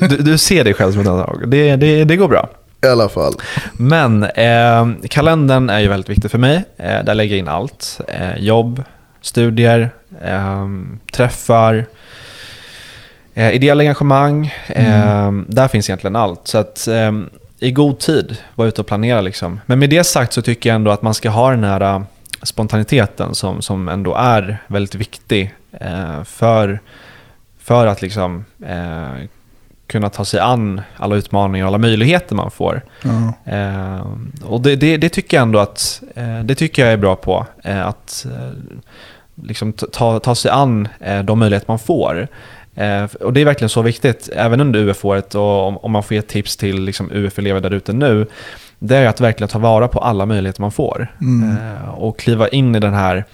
du, 0.00 0.16
du 0.16 0.38
ser 0.38 0.64
dig 0.64 0.74
själv 0.74 0.92
som 0.92 1.00
ett 1.00 1.06
undantag. 1.06 1.50
Det, 1.50 1.76
det, 1.76 2.04
det 2.04 2.16
går 2.16 2.28
bra. 2.28 2.48
I 2.82 2.86
alla 2.86 3.08
fall. 3.08 3.34
Men 3.72 4.22
eh, 4.22 5.08
kalendern 5.08 5.70
är 5.70 5.78
ju 5.80 5.88
väldigt 5.88 6.08
viktig 6.08 6.30
för 6.30 6.38
mig. 6.38 6.64
Eh, 6.76 7.04
där 7.04 7.14
lägger 7.14 7.34
jag 7.36 7.38
in 7.38 7.48
allt. 7.48 8.00
Eh, 8.08 8.38
jobb, 8.38 8.82
studier, 9.20 9.90
eh, 10.24 10.68
träffar, 11.12 11.86
eh, 13.34 13.50
ideella 13.50 13.82
engagemang. 13.82 14.54
Eh, 14.68 15.32
där 15.46 15.68
finns 15.68 15.88
egentligen 15.90 16.16
allt. 16.16 16.48
Så 16.48 16.58
att 16.58 16.88
eh, 16.88 17.12
i 17.58 17.70
god 17.70 17.98
tid 17.98 18.36
vara 18.54 18.68
ute 18.68 18.80
och 18.80 18.86
planera. 18.86 19.20
Liksom. 19.20 19.60
Men 19.66 19.78
med 19.78 19.90
det 19.90 20.04
sagt 20.04 20.32
så 20.32 20.42
tycker 20.42 20.70
jag 20.70 20.74
ändå 20.74 20.90
att 20.90 21.02
man 21.02 21.14
ska 21.14 21.30
ha 21.30 21.50
den 21.50 21.64
här 21.64 21.80
eh, 21.80 22.02
spontaniteten 22.42 23.34
som, 23.34 23.62
som 23.62 23.88
ändå 23.88 24.14
är 24.14 24.58
väldigt 24.66 24.94
viktig 24.94 25.54
eh, 25.80 26.24
för, 26.24 26.80
för 27.58 27.86
att 27.86 28.02
liksom, 28.02 28.44
eh, 28.66 29.26
kunna 29.90 30.08
ta 30.10 30.24
sig 30.24 30.40
an 30.40 30.80
alla 30.96 31.16
utmaningar 31.16 31.64
och 31.64 31.68
alla 31.68 31.78
möjligheter 31.78 32.34
man 32.34 32.50
får. 32.50 32.82
Ja. 33.02 33.52
Eh, 33.52 34.06
och 34.44 34.60
det, 34.60 34.76
det, 34.76 34.96
det 34.96 35.08
tycker 35.08 35.36
jag 35.36 35.42
ändå 35.42 35.58
att 35.58 36.02
eh, 36.14 36.40
det 36.40 36.54
tycker 36.54 36.82
jag 36.84 36.92
är 36.92 36.96
bra 36.96 37.16
på. 37.16 37.46
Eh, 37.64 37.86
att 37.86 38.26
eh, 38.30 38.48
liksom 39.42 39.72
ta- 39.72 40.20
ta, 40.20 40.34
sig 40.34 40.50
an 40.50 40.88
eh, 41.00 41.22
de 41.22 41.38
möjligheter 41.38 41.70
man 41.70 41.78
får. 41.78 42.28
Eh, 42.74 43.04
och 43.04 43.32
det 43.32 43.40
är 43.40 43.44
verkligen 43.44 43.68
så 43.68 43.82
viktigt, 43.82 44.28
även 44.36 44.60
under 44.60 44.80
UF-året 44.80 45.34
och 45.34 45.66
om, 45.66 45.76
om 45.78 45.92
man 45.92 46.02
får 46.02 46.14
ge 46.14 46.22
tips 46.22 46.56
till 46.56 46.82
liksom, 46.82 47.10
UF-elever 47.12 47.60
där 47.60 47.70
ute 47.70 47.92
nu. 47.92 48.26
det 48.78 48.96
är 48.96 49.06
att 49.08 49.20
verkligen 49.20 49.48
ta 49.48 49.58
vara 49.58 49.88
på 49.88 49.98
alla 49.98 50.26
möjligheter 50.26 50.60
man 50.60 50.72
får. 50.72 51.08
Mm. 51.20 51.56
Och 51.96 52.18
kliva 52.18 52.48
in 52.48 52.74
i 52.74 52.80
den 52.80 52.94
här 52.94 53.24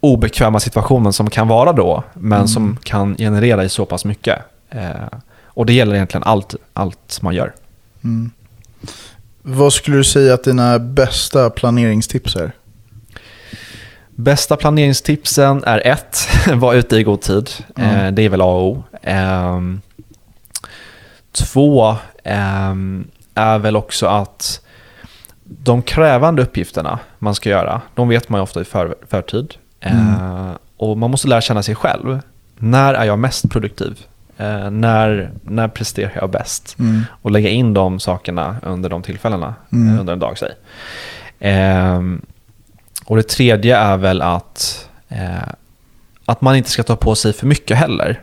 obekväma 0.00 0.60
situationen 0.60 1.12
som 1.12 1.30
kan 1.30 1.48
vara 1.48 1.72
då, 1.72 2.02
men 2.14 2.32
Mm. 2.38 2.48
som 2.48 2.76
kan 2.82 3.16
generera 3.16 3.64
i 3.64 3.68
så 3.68 3.84
pass 3.84 4.04
mycket. 4.04 4.38
Och 5.58 5.66
det 5.66 5.72
gäller 5.72 5.94
egentligen 5.94 6.22
allt, 6.22 6.54
allt 6.72 7.22
man 7.22 7.34
gör. 7.34 7.54
Mm. 8.04 8.30
Vad 9.42 9.72
skulle 9.72 9.96
du 9.96 10.04
säga 10.04 10.34
att 10.34 10.44
dina 10.44 10.78
bästa 10.78 11.50
planeringstips 11.50 12.36
är? 12.36 12.52
Bästa 14.10 14.56
planeringstipsen 14.56 15.64
är 15.64 15.86
ett, 15.86 16.28
var 16.54 16.74
ute 16.74 16.96
i 16.96 17.02
god 17.02 17.20
tid. 17.20 17.50
Mm. 17.76 18.14
Det 18.14 18.22
är 18.22 18.28
väl 18.28 18.40
A 18.40 18.44
och 18.44 18.66
O. 18.66 18.84
Ehm, 19.02 19.80
två 21.32 21.96
ehm, 22.24 23.08
är 23.34 23.58
väl 23.58 23.76
också 23.76 24.06
att 24.06 24.60
de 25.44 25.82
krävande 25.82 26.42
uppgifterna 26.42 26.98
man 27.18 27.34
ska 27.34 27.48
göra, 27.48 27.80
de 27.94 28.08
vet 28.08 28.28
man 28.28 28.38
ju 28.38 28.42
ofta 28.42 28.60
i 28.60 28.64
för, 28.64 28.94
förtid. 29.08 29.54
Eh, 29.80 30.50
och 30.76 30.98
man 30.98 31.10
måste 31.10 31.28
lära 31.28 31.40
känna 31.40 31.62
sig 31.62 31.74
själv. 31.74 32.20
När 32.56 32.94
är 32.94 33.04
jag 33.04 33.18
mest 33.18 33.50
produktiv? 33.50 34.04
Eh, 34.40 34.70
när, 34.70 35.30
när 35.42 35.68
presterar 35.68 36.12
jag 36.14 36.30
bäst? 36.30 36.76
Mm. 36.78 37.02
och 37.22 37.30
lägga 37.30 37.48
in 37.48 37.74
de 37.74 38.00
sakerna 38.00 38.56
under 38.62 38.88
de 38.88 39.02
tillfällena 39.02 39.54
Mm. 39.72 39.94
eh, 39.94 40.00
under 40.00 40.12
en 40.12 40.18
dag. 40.18 40.38
Säg. 40.38 40.50
Ehm, 41.40 42.20
och 43.04 43.16
det 43.16 43.28
tredje 43.28 43.76
är 43.76 43.96
väl 43.96 44.22
att, 44.22 44.88
eh, 45.08 45.48
att 46.24 46.40
man 46.40 46.56
inte 46.56 46.70
ska 46.70 46.82
ta 46.82 46.96
på 46.96 47.14
sig 47.14 47.32
för 47.32 47.46
mycket 47.46 47.76
heller. 47.76 48.20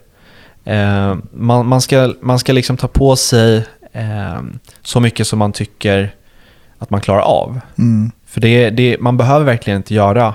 Eh, 0.63 1.15
man, 1.32 1.67
man, 1.67 1.82
ska, 1.82 2.13
man 2.21 2.39
ska 2.39 2.54
liksom 2.54 2.78
ta 2.78 2.88
på 2.88 3.15
sig 3.15 3.65
eh, 3.91 4.41
så 4.82 4.99
mycket 4.99 5.28
som 5.28 5.39
man 5.39 5.51
tycker 5.51 6.15
att 6.80 6.89
man 6.89 7.01
klarar 7.01 7.21
av. 7.21 7.60
Mm. 7.78 8.12
För 8.25 8.41
det, 8.41 8.69
det, 8.69 8.97
man 8.99 9.17
behöver 9.17 9.45
verkligen 9.45 9.78
inte 9.78 9.93
göra 9.93 10.34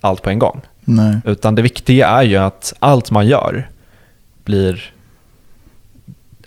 allt 0.00 0.22
på 0.22 0.30
en 0.30 0.38
gång. 0.38 0.60
Nej. 0.80 1.16
Utan 1.24 1.54
det 1.54 1.62
viktiga 1.62 2.08
är 2.08 2.22
ju 2.22 2.36
att 2.36 2.74
allt 2.78 3.10
man 3.10 3.26
gör 3.26 3.68
blir 4.44 4.92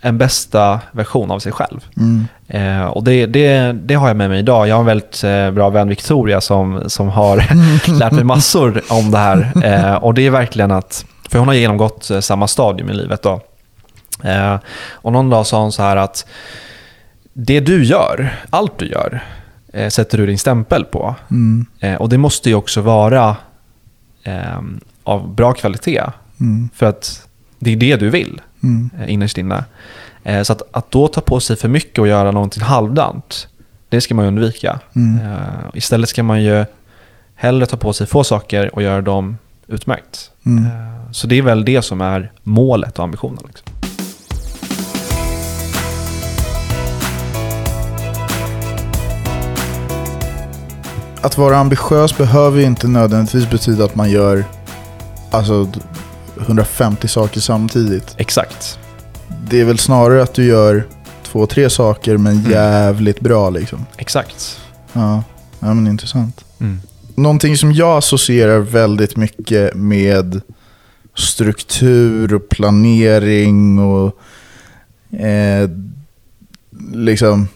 en 0.06 0.18
bästa 0.18 0.80
version 0.91 1.32
av 1.32 1.39
sig 1.39 1.52
själv. 1.52 1.86
Mm. 1.98 2.28
Eh, 2.48 2.86
och 2.86 3.04
det, 3.04 3.26
det, 3.26 3.72
det 3.74 3.94
har 3.94 4.08
jag 4.08 4.18
med 4.18 4.30
mig 4.30 4.39
idag. 4.39 4.68
Jag 4.68 4.76
har 4.76 4.80
en 4.80 4.86
väldigt 4.86 5.24
eh, 5.24 5.52
bra 5.52 5.70
vän, 5.70 5.89
Victoria, 5.89 6.41
som, 6.41 6.89
som 6.89 7.10
har 7.10 7.38
lärt 8.00 8.12
mig 8.12 8.24
massor 8.24 8.82
om 8.89 9.12
det 9.12 9.18
här. 9.18 9.52
Eh, 9.63 9.96
och 9.96 10.13
det 10.13 10.22
är 10.22 10.30
verkligen 10.30 10.72
att, 10.72 11.06
för 11.30 11.39
hon 11.39 11.48
har 11.48 11.56
genomgått 11.56 12.10
eh, 12.10 12.20
samma 12.20 12.48
stadium 12.48 12.89
i 12.89 12.94
livet 12.94 13.22
då. 13.22 13.41
Eh, 14.24 14.60
och 14.91 15.12
någon 15.12 15.30
dag 15.30 15.48
sa 15.48 15.62
hon 15.62 15.72
så 15.72 15.84
här 15.84 15.98
att 15.98 16.26
det 17.34 17.60
du 17.60 17.84
gör, 17.84 18.36
allt 18.50 18.78
du 18.78 18.88
gör, 18.88 19.24
eh, 19.74 19.89
sätter 19.89 20.18
du 20.18 20.26
din 20.26 20.39
stämpel 20.39 20.84
på. 20.84 21.15
Mm. 21.32 21.65
Och 22.00 22.10
det 22.10 22.18
måste 22.18 22.50
ju 22.50 22.56
också 22.56 22.82
vara 22.82 23.36
av 25.04 25.36
bra 25.36 25.54
kvalitet. 25.54 26.04
Mm. 26.39 26.70
För 26.76 26.86
att 26.86 27.28
det 27.60 27.72
är 27.72 27.76
det 27.76 27.96
du 27.96 28.10
vill 28.10 28.41
Mm. 28.65 28.89
eh, 28.99 29.13
innerst 29.13 29.38
inne. 29.38 29.63
Eh, 30.23 30.43
Så 30.43 30.54
att, 30.54 30.62
att 30.71 30.91
då 30.91 31.08
ta 31.08 31.21
på 31.21 31.39
sig 31.39 31.56
för 31.56 31.67
mycket 31.69 31.99
och 31.99 32.08
göra 32.08 32.32
någonting 32.32 32.63
halvdant, 32.63 33.47
det 33.89 34.01
ska 34.01 34.15
man 34.15 34.25
undvika. 34.25 34.80
Mm. 34.95 35.32
Eh, 35.32 35.38
Istället 35.73 36.10
ska 36.10 36.23
man 36.23 36.43
ju 36.43 36.65
hellre 37.36 37.65
ta 37.65 37.78
på 37.78 37.93
sig 37.93 38.08
få 38.08 38.23
saker 38.23 38.75
och 38.75 38.82
göra 38.82 39.01
dem 39.01 39.38
utmärkt. 39.67 40.32
Mm. 40.45 40.65
Så 41.12 41.28
det 41.28 41.38
är 41.38 41.41
väl 41.41 41.65
det 41.65 41.82
som 41.82 42.01
är 42.01 42.32
målet 42.43 42.97
och 42.99 43.04
ambitionen. 43.04 43.43
Liksom. 43.47 43.67
Att 51.21 51.38
vara 51.38 51.58
ambitiös 51.58 52.17
behöver 52.17 52.60
ju 52.60 52.65
inte 52.65 52.88
nödvändigtvis 52.88 53.49
betyda 53.49 53.86
att 53.86 53.95
man 53.95 54.10
gör 54.12 54.43
alltså, 55.32 55.67
150 56.39 57.08
saker 57.08 57.39
samtidigt. 57.39 58.15
Exakt. 58.17 58.80
Det 59.50 59.62
är 59.62 59.65
väl 59.65 59.78
snarare 59.80 60.24
att 60.24 60.34
du 60.34 60.45
gör 60.45 60.84
två, 61.24 61.45
tre 61.45 61.69
saker 61.69 62.17
men 62.17 62.38
Mm. 62.39 62.52
jävligt 62.52 63.19
bra 63.19 63.50
liksom. 63.50 63.86
Exakt. 63.98 64.60
Ja, 64.93 65.24
ja 65.60 65.74
men 65.74 65.88
intressant. 65.88 66.45
Mm. 66.60 66.82
Någonting 67.15 67.58
som 67.58 67.71
jag 67.74 67.98
associerar 67.98 68.60
väldigt 68.60 69.15
mycket 69.15 69.76
med 69.76 70.41
struktur 71.15 72.34
och 72.34 72.50
planering 72.50 73.80
och 73.80 74.19
eh, 75.19 75.69
liksom 76.93 77.48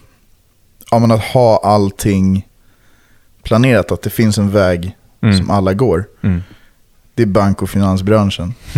ja, 0.90 0.98
men 0.98 1.10
att 1.10 1.20
ha 1.24 1.60
allting 1.64 2.46
planerat, 3.42 3.92
att 3.92 4.02
det 4.02 4.10
finns 4.10 4.38
en 4.38 4.50
väg 4.50 4.96
Mm. 5.22 5.36
som 5.38 5.50
alla 5.50 5.72
går. 5.74 6.04
Mm. 6.22 6.42
Det 7.20 7.24
är 7.24 7.26
bank 7.26 7.62
och 7.62 7.70
finansbranschen. 7.70 8.54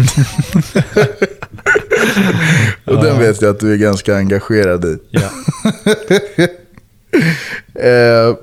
och 2.85 3.05
den 3.05 3.19
vet 3.19 3.43
jag 3.43 3.51
att 3.51 3.61
du 3.61 3.73
är 3.73 3.77
ganska 3.77 4.17
engagerad 4.17 4.85
i. 4.85 4.99
Ja. 5.11 5.21
Eh, 7.75 8.37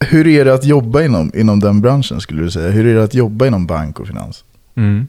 hur 0.00 0.26
är 0.26 0.44
det 0.44 0.54
att 0.54 0.64
jobba 0.64 1.02
inom, 1.02 1.32
inom 1.34 1.60
den 1.60 1.80
branschen 1.80 2.20
skulle 2.20 2.42
du 2.42 2.50
säga? 2.50 2.70
Hur 2.70 2.86
är 2.86 2.94
det 2.94 3.04
att 3.04 3.14
jobba 3.14 3.46
inom 3.46 3.66
bank 3.66 4.00
och 4.00 4.06
finans? 4.06 4.44
Mm. 4.76 5.06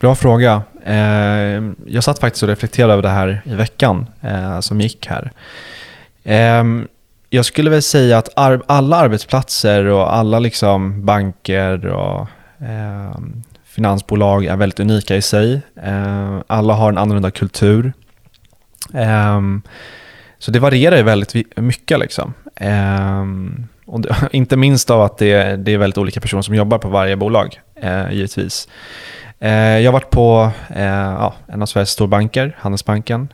Bra 0.00 0.14
fråga. 0.14 0.62
Eh, 0.84 0.94
jag 1.86 2.04
satt 2.04 2.18
faktiskt 2.18 2.42
och 2.42 2.48
reflekterade 2.48 2.92
över 2.92 3.02
det 3.02 3.08
här 3.08 3.42
i 3.44 3.54
veckan 3.54 4.06
eh, 4.20 4.60
som 4.60 4.80
gick 4.80 5.06
här. 5.06 5.32
Eh, 6.24 6.64
jag 7.30 7.44
skulle 7.44 7.70
väl 7.70 7.82
säga 7.82 8.18
att 8.18 8.28
ar- 8.36 8.62
alla 8.66 8.96
arbetsplatser 8.96 9.84
och 9.84 10.14
alla 10.14 10.38
liksom 10.38 11.04
banker 11.04 11.86
och 11.86 12.28
eh, 12.62 13.18
finansbolag 13.64 14.44
är 14.44 14.56
väldigt 14.56 14.80
unika 14.80 15.16
i 15.16 15.22
sig. 15.22 15.60
Eh, 15.82 16.38
alla 16.46 16.74
har 16.74 16.88
en 16.88 16.98
annorlunda 16.98 17.30
kultur. 17.30 17.92
Ehm, 18.94 19.62
så 20.38 20.50
det 20.50 20.58
varierar 20.58 20.96
ju 20.96 21.02
väldigt 21.02 21.56
mycket. 21.56 21.98
Liksom. 21.98 22.34
Ehm, 22.56 23.66
och 23.86 24.00
det, 24.00 24.16
inte 24.32 24.56
minst 24.56 24.90
av 24.90 25.02
att 25.02 25.18
det, 25.18 25.56
det 25.56 25.72
är 25.72 25.78
väldigt 25.78 25.98
olika 25.98 26.20
personer 26.20 26.42
som 26.42 26.54
jobbar 26.54 26.78
på 26.78 26.88
varje 26.88 27.16
bolag, 27.16 27.60
eh, 27.76 28.12
givetvis. 28.12 28.68
Ehm, 29.40 29.82
jag 29.82 29.88
har 29.88 29.92
varit 29.92 30.10
på 30.10 30.50
eh, 30.68 30.84
ja, 30.84 31.34
en 31.46 31.62
av 31.62 31.66
Sveriges 31.66 31.90
storbanker, 31.90 32.56
Handelsbanken. 32.58 33.28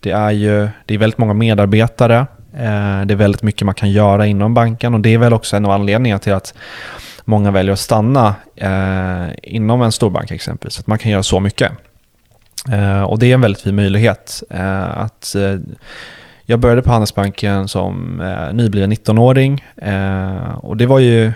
Det 0.00 0.10
är 0.10 0.30
ju 0.30 0.68
det 0.86 0.94
är 0.94 0.98
väldigt 0.98 1.18
många 1.18 1.34
medarbetare. 1.34 2.26
Det 3.06 3.14
är 3.14 3.14
väldigt 3.14 3.42
mycket 3.42 3.66
man 3.66 3.74
kan 3.74 3.90
göra 3.90 4.26
inom 4.26 4.54
banken 4.54 4.94
och 4.94 5.00
det 5.00 5.14
är 5.14 5.18
väl 5.18 5.32
också 5.32 5.56
en 5.56 5.64
av 5.64 5.70
anledningarna 5.70 6.18
till 6.18 6.32
att 6.32 6.54
många 7.24 7.50
väljer 7.50 7.72
att 7.72 7.78
stanna 7.78 8.34
eh, 8.56 9.28
inom 9.42 9.82
en 9.82 9.92
storbank 9.92 10.30
exempelvis. 10.30 10.78
Att 10.78 10.86
man 10.86 10.98
kan 10.98 11.10
göra 11.10 11.22
så 11.22 11.40
mycket. 11.40 11.72
Eh, 12.72 13.02
och 13.02 13.18
det 13.18 13.26
är 13.26 13.34
en 13.34 13.40
väldigt 13.40 13.62
fin 13.62 13.76
möjlighet. 13.76 14.42
Eh, 14.50 14.98
att, 14.98 15.34
eh, 15.34 15.56
jag 16.46 16.60
började 16.60 16.82
på 16.82 16.90
Handelsbanken 16.90 17.68
som 17.68 18.20
eh, 18.20 18.54
nybliven 18.54 18.92
19-åring 18.92 19.64
eh, 19.76 20.54
och 20.54 20.76
det 20.76 20.86
var 20.86 20.98
ju 20.98 21.32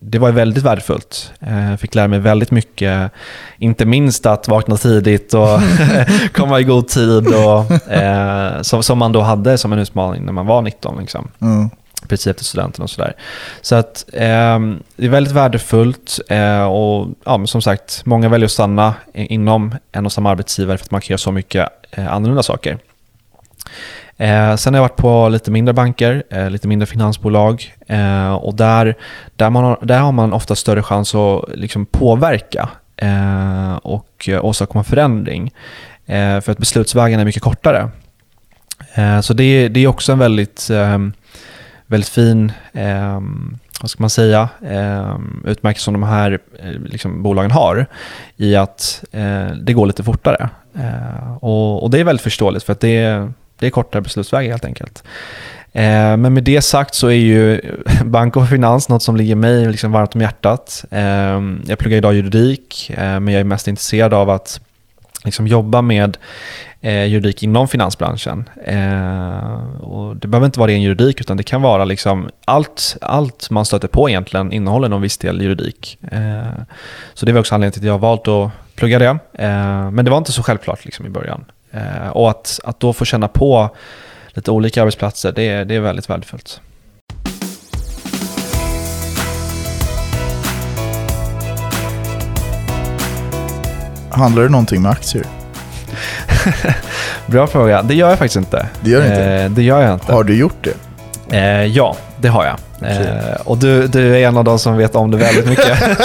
det 0.00 0.18
var 0.18 0.32
väldigt 0.32 0.64
värdefullt. 0.64 1.32
Jag 1.38 1.80
fick 1.80 1.94
lära 1.94 2.08
mig 2.08 2.18
väldigt 2.18 2.50
mycket, 2.50 3.10
inte 3.58 3.84
minst 3.86 4.26
att 4.26 4.48
vakna 4.48 4.76
tidigt 4.76 5.34
och 5.34 5.60
komma 6.32 6.60
i 6.60 6.64
god 6.64 6.88
tid 6.88 7.26
och, 7.26 7.92
eh, 7.92 8.62
som, 8.62 8.82
som 8.82 8.98
man 8.98 9.12
då 9.12 9.20
hade 9.20 9.58
som 9.58 9.72
en 9.72 9.78
utmaning 9.78 10.24
när 10.24 10.32
man 10.32 10.46
var 10.46 10.62
19. 10.62 11.00
Liksom 11.00 11.28
Mm 11.40 11.70
precis 12.08 12.26
efter 12.26 12.44
studenten 12.44 12.82
och 12.82 12.90
sådär. 12.90 13.12
Så 13.60 13.74
att 13.74 14.04
eh, 14.12 14.58
det 14.96 15.06
är 15.06 15.08
väldigt 15.08 15.34
värdefullt 15.34 16.20
eh, 16.28 16.64
och 16.64 17.08
ja, 17.24 17.38
men 17.38 17.46
som 17.46 17.62
sagt, 17.62 18.02
många 18.04 18.28
väljer 18.28 18.44
att 18.44 18.52
stanna 18.52 18.94
inom 19.14 19.74
en 19.92 20.06
och 20.06 20.12
samma 20.12 20.30
arbetsgivare 20.30 20.78
för 20.78 20.84
att 20.84 20.90
man 20.90 21.00
kan 21.00 21.08
göra 21.08 21.18
så 21.18 21.32
mycket 21.32 21.68
eh, 21.90 22.12
annorlunda 22.12 22.42
saker. 22.42 22.78
Eh, 24.16 24.56
sen 24.56 24.74
har 24.74 24.78
jag 24.78 24.88
varit 24.88 24.96
på 24.96 25.28
lite 25.28 25.50
mindre 25.50 25.74
banker, 25.74 26.22
eh, 26.30 26.50
lite 26.50 26.68
mindre 26.68 26.86
finansbolag 26.86 27.74
eh, 27.86 28.32
och 28.32 28.54
där, 28.54 28.94
där, 29.36 29.50
man 29.50 29.64
har, 29.64 29.78
där 29.82 29.98
har 29.98 30.12
man 30.12 30.32
ofta 30.32 30.54
större 30.54 30.82
chans 30.82 31.14
att 31.14 31.44
liksom 31.54 31.86
påverka 31.86 32.68
eh, 32.96 33.76
och 33.76 34.28
eh, 34.28 34.44
åstadkomma 34.44 34.84
förändring. 34.84 35.52
Eh, 36.06 36.40
för 36.40 36.52
att 36.52 36.58
beslutsvägen 36.58 37.20
är 37.20 37.24
mycket 37.24 37.42
kortare. 37.42 37.90
Eh, 38.94 39.20
så 39.20 39.34
det, 39.34 39.68
det 39.68 39.80
är 39.80 39.86
också 39.86 40.12
en 40.12 40.18
väldigt 40.18 40.70
eh, 40.70 40.98
väldigt 41.88 42.08
fin, 42.08 42.52
eh, 42.72 43.20
vad 43.80 43.90
ska 43.90 44.02
man 44.02 44.10
säga, 44.10 44.48
eh, 44.62 45.18
utmärkelse 45.44 45.84
som 45.84 45.94
de 45.94 46.02
här 46.02 46.38
eh, 46.58 46.70
liksom, 46.70 47.22
bolagen 47.22 47.50
har 47.50 47.86
i 48.36 48.56
att 48.56 49.04
eh, 49.12 49.46
det 49.46 49.72
går 49.72 49.86
lite 49.86 50.02
fortare. 50.02 50.48
Eh, 50.74 51.36
och, 51.40 51.82
och 51.82 51.90
det 51.90 52.00
är 52.00 52.04
väldigt 52.04 52.22
förståeligt 52.22 52.64
för 52.64 52.72
att 52.72 52.80
det 52.80 52.96
är, 52.96 53.32
det 53.58 53.66
är 53.66 53.70
kortare 53.70 54.02
beslutsvägar 54.02 54.50
helt 54.50 54.64
enkelt. 54.64 55.04
Eh, 55.72 56.16
men 56.16 56.34
med 56.34 56.44
det 56.44 56.62
sagt 56.62 56.94
så 56.94 57.06
är 57.06 57.12
ju 57.12 57.60
bank 58.04 58.36
och 58.36 58.48
finans 58.48 58.88
något 58.88 59.02
som 59.02 59.16
ligger 59.16 59.34
mig 59.34 59.66
liksom 59.66 59.92
varmt 59.92 60.14
om 60.14 60.20
hjärtat. 60.20 60.84
Eh, 60.90 61.42
jag 61.66 61.78
pluggar 61.78 61.96
idag 61.96 62.14
juridik, 62.14 62.90
eh, 62.90 63.20
men 63.20 63.28
jag 63.28 63.40
är 63.40 63.44
mest 63.44 63.68
intresserad 63.68 64.14
av 64.14 64.30
att 64.30 64.60
liksom 65.24 65.46
jobba 65.46 65.82
med 65.82 66.16
eh, 66.80 67.04
juridik 67.04 67.42
inom 67.42 67.68
finansbranschen. 67.68 68.48
Eh, 68.64 69.37
det 70.28 70.30
behöver 70.30 70.46
inte 70.46 70.60
vara 70.60 70.70
ren 70.70 70.82
juridik 70.82 71.20
utan 71.20 71.36
det 71.36 71.42
kan 71.42 71.62
vara 71.62 71.84
liksom 71.84 72.30
allt, 72.44 72.96
allt 73.00 73.50
man 73.50 73.64
stöter 73.64 73.88
på 73.88 74.08
egentligen 74.08 74.52
innehåller 74.52 74.88
någon 74.88 75.02
viss 75.02 75.18
del 75.18 75.42
juridik. 75.42 75.98
Eh, 76.12 76.62
så 77.14 77.26
det 77.26 77.32
var 77.32 77.40
också 77.40 77.54
anledningen 77.54 77.72
till 77.72 77.82
att 77.82 77.86
jag 77.86 77.98
valt 77.98 78.28
att 78.28 78.50
plugga 78.74 78.98
det. 78.98 79.18
Eh, 79.32 79.90
men 79.90 80.04
det 80.04 80.10
var 80.10 80.18
inte 80.18 80.32
så 80.32 80.42
självklart 80.42 80.84
liksom 80.84 81.06
i 81.06 81.08
början. 81.08 81.44
Eh, 81.70 82.08
och 82.08 82.30
att, 82.30 82.60
att 82.64 82.80
då 82.80 82.92
få 82.92 83.04
känna 83.04 83.28
på 83.28 83.76
lite 84.28 84.50
olika 84.50 84.82
arbetsplatser, 84.82 85.32
det, 85.32 85.64
det 85.64 85.74
är 85.74 85.80
väldigt 85.80 86.10
värdefullt. 86.10 86.60
Handlar 94.10 94.42
det 94.42 94.48
någonting 94.48 94.82
med 94.82 94.90
aktier? 94.90 95.37
Bra 97.26 97.46
fråga. 97.46 97.82
Det 97.82 97.94
gör 97.94 98.08
jag 98.08 98.18
faktiskt 98.18 98.36
inte. 98.36 98.66
Det 98.80 98.90
gör 98.90 99.02
inte? 99.02 99.24
Eh, 99.24 99.50
det 99.50 99.62
gör 99.62 99.82
jag 99.82 99.94
inte. 99.94 100.12
Har 100.12 100.24
du 100.24 100.36
gjort 100.36 100.64
det? 100.64 100.74
Eh, 101.36 101.64
ja, 101.64 101.96
det 102.20 102.28
har 102.28 102.44
jag. 102.44 102.58
Eh, 102.90 103.40
och 103.44 103.58
du, 103.58 103.86
du 103.86 104.16
är 104.16 104.28
en 104.28 104.36
av 104.36 104.44
de 104.44 104.58
som 104.58 104.76
vet 104.76 104.94
om 104.94 105.10
det 105.10 105.16
väldigt 105.16 105.46
mycket. 105.46 105.78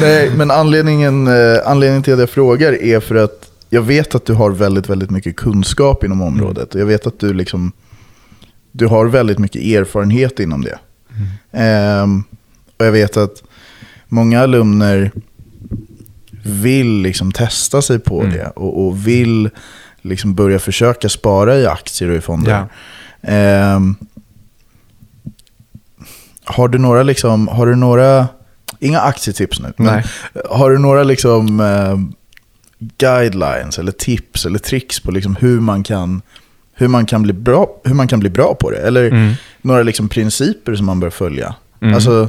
Nej, 0.00 0.30
men 0.36 0.50
anledningen, 0.50 1.26
eh, 1.26 1.60
anledningen 1.64 2.02
till 2.02 2.12
att 2.12 2.18
jag 2.18 2.30
frågar 2.30 2.82
är 2.82 3.00
för 3.00 3.14
att 3.14 3.50
jag 3.70 3.82
vet 3.82 4.14
att 4.14 4.26
du 4.26 4.34
har 4.34 4.50
väldigt, 4.50 4.88
väldigt 4.88 5.10
mycket 5.10 5.36
kunskap 5.36 6.04
inom 6.04 6.22
området. 6.22 6.74
Och 6.74 6.80
jag 6.80 6.86
vet 6.86 7.06
att 7.06 7.20
du 7.20 7.34
liksom, 7.34 7.72
du 8.72 8.86
har 8.86 9.06
väldigt 9.06 9.38
mycket 9.38 9.62
erfarenhet 9.62 10.40
inom 10.40 10.64
det. 10.64 10.78
Ehm, 11.52 12.24
och 12.78 12.86
jag 12.86 12.92
vet 12.92 13.16
att 13.16 13.42
många 14.08 14.42
alumner 14.42 15.10
vill 16.44 17.00
liksom 17.02 17.32
testa 17.32 17.82
sig 17.82 17.98
på 17.98 18.20
Mm. 18.20 18.32
det 18.32 18.46
och, 18.56 18.86
och 18.86 19.06
vill 19.06 19.50
liksom 20.02 20.34
börja 20.34 20.58
försöka 20.58 21.08
spara 21.08 21.56
i 21.56 21.66
aktier 21.66 22.08
och 22.10 22.16
i 22.16 22.20
fonder. 22.20 22.50
Ja. 22.52 22.68
Ehm, 23.32 23.96
har 26.44 26.68
du 26.68 26.78
några, 26.78 27.02
liksom, 27.02 27.48
har 27.48 27.66
du 27.66 27.74
några, 27.76 28.28
inga 28.78 29.00
aktietips 29.00 29.60
nu, 29.60 29.72
men 29.76 29.86
Nej. 29.86 30.04
har 30.50 30.70
du 30.70 30.78
några 30.78 31.02
liksom, 31.02 31.60
eh, 31.60 31.98
guidelines 32.98 33.78
eller 33.78 33.92
tips 33.92 34.46
eller 34.46 34.58
tricks 34.58 35.00
på 35.00 35.10
liksom 35.10 35.36
hur, 35.36 35.60
man 35.60 35.82
kan, 35.82 36.22
hur, 36.74 36.88
man 36.88 37.06
kan 37.06 37.22
bli 37.22 37.32
bra, 37.32 37.80
hur 37.84 37.94
man 37.94 38.08
kan 38.08 38.20
bli 38.20 38.30
bra 38.30 38.54
på 38.60 38.70
det? 38.70 38.76
Eller 38.78 39.04
Mm. 39.10 39.32
några 39.62 39.82
liksom 39.82 40.08
principer 40.08 40.74
som 40.74 40.86
man 40.86 41.00
bör 41.00 41.10
följa? 41.10 41.54
Mm. 41.80 41.94
Alltså, 41.94 42.28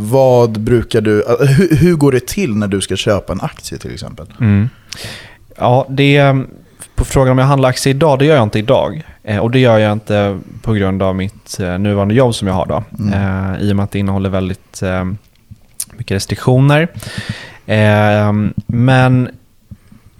vad 0.00 0.60
brukar 0.60 1.00
du, 1.00 1.24
alltså, 1.26 1.44
hur, 1.44 1.76
hur 1.76 1.96
går 1.96 2.12
det 2.12 2.26
till 2.26 2.56
när 2.56 2.68
du 2.68 2.80
ska 2.80 2.96
köpa 2.96 3.32
en 3.32 3.40
aktie 3.40 3.78
till 3.78 3.94
exempel? 3.94 4.26
Mm. 4.40 4.68
Ja, 5.56 5.86
det, 5.88 6.36
på 6.94 7.04
frågan 7.04 7.32
om 7.32 7.38
jag 7.38 7.46
handlar 7.46 7.68
aktier 7.68 7.94
idag, 7.94 8.18
det 8.18 8.24
gör 8.24 8.36
jag 8.36 8.42
inte 8.42 8.58
idag. 8.58 9.02
Eh, 9.22 9.38
och 9.38 9.50
det 9.50 9.58
gör 9.58 9.78
jag 9.78 9.92
inte 9.92 10.40
på 10.62 10.72
grund 10.72 11.02
av 11.02 11.16
mitt 11.16 11.60
eh, 11.60 11.78
nuvarande 11.78 12.14
jobb 12.14 12.34
som 12.34 12.48
jag 12.48 12.54
har 12.54 12.66
då. 12.66 12.84
Mm. 12.98 13.12
Eh, 13.12 13.60
I 13.62 13.72
och 13.72 13.76
med 13.76 13.84
att 13.84 13.90
det 13.90 13.98
innehåller 13.98 14.30
väldigt 14.30 14.82
mycket 15.92 16.14
restriktioner. 16.14 16.88
Men 18.66 19.30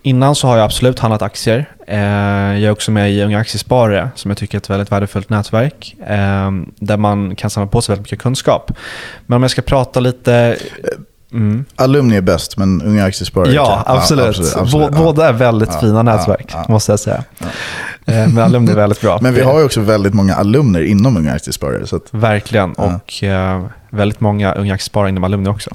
innan 0.03 0.35
så 0.35 0.47
har 0.49 0.57
jag 0.57 0.65
absolut 0.65 0.99
handlat 0.99 1.23
aktier. 1.23 1.69
Eh, 1.87 1.99
jag 1.99 2.63
är 2.63 2.71
också 2.71 2.91
med 2.91 3.13
i 3.13 3.23
Unga 3.23 3.39
Aktiesparare 3.39 4.11
som 4.15 4.31
jag 4.31 4.39
tycker 4.39 4.57
är 4.57 4.61
ett 4.61 4.71
väldigt 4.71 4.93
värdefullt 4.93 5.31
nätverk. 5.31 5.97
Eh, 6.07 6.51
där 6.77 6.97
man 6.97 7.37
kan 7.37 7.51
samla 7.51 7.67
på 7.67 7.83
sig 7.83 7.93
väldigt 7.93 8.05
mycket 8.07 8.23
kunskap. 8.23 8.73
Men 9.27 9.37
om 9.37 9.43
jag 9.43 9.51
ska 9.51 9.63
prata 9.63 10.01
lite... 10.01 10.57
Mm. 11.33 11.65
Alumni 11.77 12.17
är 12.17 12.21
bäst, 12.21 12.57
men 12.57 12.83
unga 12.83 13.05
aktiesparare 13.05 13.53
Ja, 13.53 13.83
absolut. 13.87 14.27
absolut, 14.29 14.53
Bå- 14.55 14.61
absolut, 14.61 14.89
ja. 14.93 14.99
Båda 14.99 15.29
är 15.29 15.33
väldigt 15.33 15.69
Ja, 15.73 15.81
fina 15.81 15.97
ja, 15.97 16.03
nätverk, 16.03 16.51
ja. 16.53 16.65
måste 16.69 16.93
jag 16.93 17.01
säga. 17.01 17.25
Eh, 18.07 18.29
Men 18.29 18.39
alumni 18.39 18.73
är 18.73 18.77
väldigt 18.77 19.01
bra. 19.01 19.19
Men 19.23 19.35
vi 19.35 19.41
har 19.41 19.59
ju 19.59 19.65
också 19.65 19.81
väldigt 19.81 20.15
många 20.15 20.35
alumner 20.35 20.81
inom 20.83 21.17
Unga 21.17 21.33
Aktiesparare. 21.33 21.87
Så 21.87 21.97
att, 21.97 22.03
Verkligen. 22.11 22.75
Ja. 22.79 22.95
Och 23.05 23.25
eh, 23.25 23.65
väldigt 23.91 24.21
många 24.21 24.53
unga 24.55 24.75
aktiesparare 24.75 25.09
inom 25.09 25.25
alumni 25.25 25.49
också. 25.51 25.71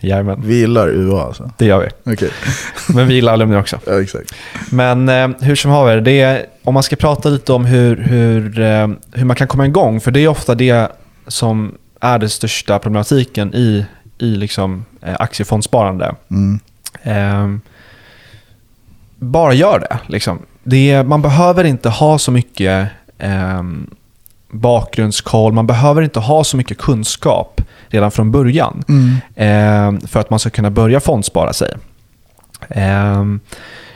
Ja. 0.00 0.08
Jajamän, 0.08 0.42
Vi 0.44 0.54
gillar 0.54 0.88
UA 0.88 1.22
alltså. 1.22 1.50
det 1.58 1.64
gör 1.66 1.80
vi. 1.80 2.12
Okej, 2.12 2.30
Men 2.94 3.08
vi 3.08 3.14
gillar 3.14 3.32
alumni 3.32 3.56
också. 3.56 3.78
ja, 3.86 4.02
exakt. 4.02 4.34
Men 4.70 5.08
eh, 5.08 5.28
hur 5.40 5.56
som 5.56 5.70
haver, 5.70 6.00
det 6.00 6.20
är, 6.20 6.46
om 6.62 6.74
man 6.74 6.82
ska 6.82 6.96
prata 6.96 7.28
lite 7.28 7.52
om 7.52 7.64
hur, 7.64 7.96
hur, 7.96 8.60
eh, 8.60 8.88
hur 9.12 9.24
man 9.24 9.36
kan 9.36 9.48
komma 9.48 9.66
igång, 9.66 10.00
för 10.00 10.10
det 10.10 10.20
är 10.20 10.28
ofta 10.28 10.54
det 10.54 10.88
som 11.26 11.74
är 12.00 12.18
den 12.18 12.30
största 12.30 12.78
problematiken 12.78 13.54
i, 13.54 13.86
i 14.18 14.26
liksom, 14.26 14.84
eh, 15.02 15.16
aktiefondsparande. 15.18 16.14
Mm. 16.30 16.60
Eh, 17.02 17.60
bara 19.18 19.54
gör 19.54 19.78
det. 19.78 19.98
Liksom. 20.06 20.38
det 20.62 20.90
är, 20.90 21.04
man 21.04 21.22
behöver 21.22 21.64
inte 21.64 21.88
ha 21.88 22.18
så 22.18 22.30
mycket 22.30 22.88
eh, 23.18 23.62
bakgrundskoll, 24.50 25.52
man 25.52 25.66
behöver 25.66 26.02
inte 26.02 26.20
ha 26.20 26.44
så 26.44 26.56
mycket 26.56 26.78
kunskap 26.78 27.60
redan 27.88 28.10
från 28.10 28.30
början 28.30 28.84
Mm. 28.88 29.16
eh, 29.34 30.00
för 30.08 30.20
att 30.20 30.30
man 30.30 30.38
ska 30.38 30.50
kunna 30.50 30.70
börja 30.70 31.00
fondspara 31.00 31.52
sig. 31.52 31.72
Eh, 32.68 33.24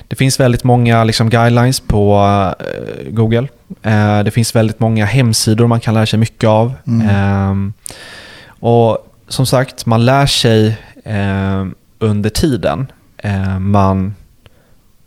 det 0.08 0.16
finns 0.16 0.40
väldigt 0.40 0.64
många 0.64 1.04
liksom, 1.04 1.30
guidelines 1.30 1.80
på 1.80 2.24
eh, 2.60 3.10
Google. 3.12 3.48
Eh, 3.82 4.20
det 4.22 4.30
finns 4.30 4.56
väldigt 4.56 4.80
många 4.80 5.04
hemsidor 5.04 5.66
man 5.66 5.80
kan 5.80 5.94
lära 5.94 6.06
sig 6.06 6.18
mycket 6.18 6.48
av. 6.48 6.74
Mm. 6.86 7.08
Eh, 7.08 7.72
och 8.60 8.98
som 9.28 9.46
sagt, 9.46 9.86
man 9.86 10.04
lär 10.04 10.26
sig 10.26 10.78
eh, 11.04 11.66
under 11.98 12.30
tiden 12.30 12.86
man, 13.58 14.14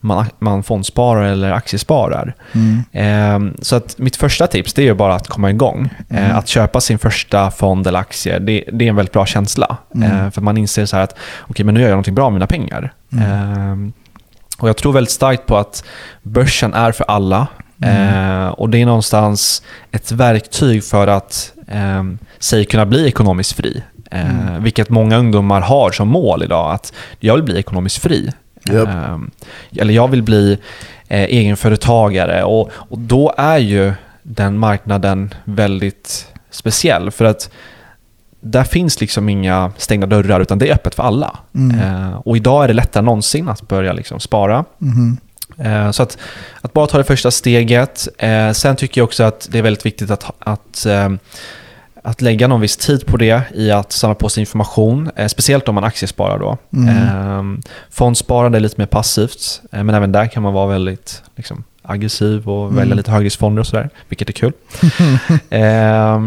man, 0.03 0.25
man 0.39 0.63
fondsparar 0.63 1.23
eller 1.23 1.51
aktiesparar. 1.51 2.35
Mm. 2.51 2.83
Eh, 2.91 3.53
så 3.61 3.75
att 3.75 3.97
mitt 3.97 4.15
första 4.15 4.47
tips 4.47 4.73
det 4.73 4.87
är 4.87 4.93
bara 4.93 5.15
att 5.15 5.27
komma 5.27 5.49
igång. 5.49 5.89
Eh, 6.09 6.25
Mm. 6.25 6.37
att 6.37 6.47
köpa 6.47 6.81
sin 6.81 6.99
första 6.99 7.51
fond 7.51 7.87
eller 7.87 7.99
aktie, 7.99 8.39
det, 8.39 8.63
det 8.73 8.85
är 8.85 8.89
en 8.89 8.95
väldigt 8.95 9.13
bra 9.13 9.25
känsla. 9.25 9.77
Mm. 9.95 10.11
Eh, 10.25 10.31
för 10.31 10.41
man 10.41 10.57
inser 10.57 10.85
så 10.85 10.95
här 10.95 11.03
att 11.03 11.15
okej, 11.41 11.65
men 11.65 11.73
nu 11.75 11.81
gör 11.81 11.87
jag 11.87 11.93
någonting 11.93 12.15
bra 12.15 12.25
med 12.29 12.33
mina 12.33 12.47
pengar. 12.47 12.93
Mm. 13.13 13.23
Eh, 13.87 13.93
och 14.57 14.69
jag 14.69 14.77
tror 14.77 14.93
väldigt 14.93 15.11
starkt 15.11 15.45
på 15.45 15.57
att 15.57 15.83
börsen 16.21 16.73
är 16.73 16.91
för 16.91 17.05
alla. 17.07 17.47
Mm. 17.81 18.43
Eh, 18.43 18.47
och 18.47 18.69
det 18.69 18.81
är 18.81 18.85
någonstans 18.85 19.63
ett 19.91 20.11
verktyg 20.11 20.83
för 20.83 21.07
att 21.07 21.51
eh, 21.67 22.03
sig 22.39 22.65
kunna 22.65 22.85
bli 22.85 23.07
ekonomiskt 23.07 23.53
fri. 23.53 23.83
Eh, 24.11 24.29
Mm. 24.29 24.63
Vilket 24.63 24.89
många 24.89 25.17
ungdomar 25.17 25.61
har 25.61 25.91
som 25.91 26.07
mål 26.07 26.43
idag, 26.43 26.73
att 26.73 26.93
jag 27.19 27.33
vill 27.35 27.43
bli 27.43 27.59
ekonomiskt 27.59 27.97
fri. 27.97 28.31
Japp. 28.71 28.87
Eh, 28.87 29.17
eller 29.77 29.93
jag 29.93 30.07
vill 30.07 30.23
bli 30.23 30.57
eh, 31.07 31.23
egenföretagare 31.23 32.43
och, 32.43 32.71
och 32.73 32.99
då 32.99 33.33
är 33.37 33.57
ju 33.57 33.93
den 34.23 34.57
marknaden 34.57 35.33
väldigt 35.43 36.27
speciell 36.49 37.11
för 37.11 37.25
att 37.25 37.49
där 38.41 38.63
finns 38.63 39.01
liksom 39.01 39.29
inga 39.29 39.71
stängda 39.77 40.07
dörrar 40.07 40.39
utan 40.39 40.59
det 40.59 40.69
är 40.69 40.73
öppet 40.73 40.95
för 40.95 41.03
alla. 41.03 41.39
Mm. 41.55 41.79
Eh, 41.79 42.13
och 42.13 42.37
idag 42.37 42.63
är 42.63 42.67
det 42.67 42.73
lättare 42.73 42.99
än 43.01 43.05
någonsin 43.05 43.49
att 43.49 43.67
börja 43.67 43.93
liksom 43.93 44.19
spara. 44.19 44.65
Eh, 45.57 45.91
Så 45.91 46.03
att, 46.03 46.17
att 46.61 46.73
bara 46.73 46.87
ta 46.87 46.97
det 46.97 47.03
första 47.03 47.31
steget. 47.31 48.07
Sen 48.53 48.75
tycker 48.75 49.01
jag 49.01 49.05
också 49.05 49.23
att 49.23 49.47
det 49.51 49.57
är 49.57 49.61
väldigt 49.61 49.85
viktigt 49.85 50.11
att, 50.11 50.31
att, 50.39 50.85
att 52.05 52.21
lägga 52.21 52.47
någon 52.47 52.61
viss 52.61 52.77
tid 52.77 53.05
på 53.05 53.17
det 53.17 53.41
i 53.55 53.71
att 53.71 53.91
samla 53.91 54.15
på 54.15 54.29
sig 54.29 54.41
information. 54.41 55.11
eh, 55.15 55.27
Speciellt 55.27 55.67
om 55.69 55.75
man 55.75 55.83
aktiesparar 55.83 56.39
då. 56.39 56.57
Mm. 56.73 56.89
Eh, 57.57 57.59
Fondsparande 57.91 58.57
är 58.57 58.59
lite 58.59 58.75
mer 58.81 58.85
passivt, 58.85 59.61
eh, 59.71 59.83
men 59.83 59.95
även 59.95 60.11
där 60.11 60.27
kan 60.27 60.43
man 60.43 60.53
vara 60.53 60.67
väldigt 60.67 61.21
liksom, 61.35 61.63
aggressiv 61.81 62.49
och 62.49 62.63
Mm. 62.63 62.75
välja 62.75 62.95
lite 62.95 63.11
högriskfonder 63.11 63.59
och 63.59 63.67
sådär, 63.67 63.89
vilket 64.09 64.29
är 64.29 64.33
kul. 64.33 64.53
eh, 65.49 66.19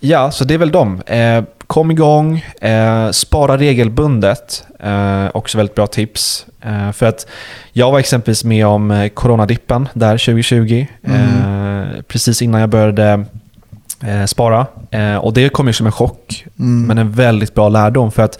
ja, 0.00 0.30
så 0.30 0.44
det 0.44 0.54
är 0.54 0.58
väl 0.58 0.70
de. 0.72 1.00
Eh, 1.06 1.44
kom 1.66 1.90
igång, 1.90 2.44
eh, 2.60 3.10
spara 3.10 3.56
regelbundet. 3.58 4.64
Eh, 4.80 5.26
också 5.34 5.58
väldigt 5.58 5.74
bra 5.74 5.86
tips. 5.86 6.46
För 6.92 7.06
att 7.06 7.26
jag 7.72 7.92
var 7.92 7.98
exempelvis 7.98 8.44
med 8.44 8.66
om 8.66 9.10
coronadippen 9.14 9.88
där 9.94 10.18
2020. 10.18 10.86
Eh, 11.02 12.02
precis 12.08 12.42
innan 12.42 12.60
jag 12.60 12.70
började 12.70 13.24
eh, 14.06 14.24
spara. 14.24 14.66
Eh, 14.90 15.16
och 15.16 15.32
det 15.32 15.48
kom 15.48 15.66
ju 15.66 15.72
som 15.72 15.86
en 15.86 15.92
chock, 15.92 16.44
Mm. 16.58 16.86
men 16.86 16.98
en 16.98 17.12
väldigt 17.12 17.54
bra 17.54 17.68
lärdom. 17.68 18.10
För 18.12 18.22
att 18.22 18.38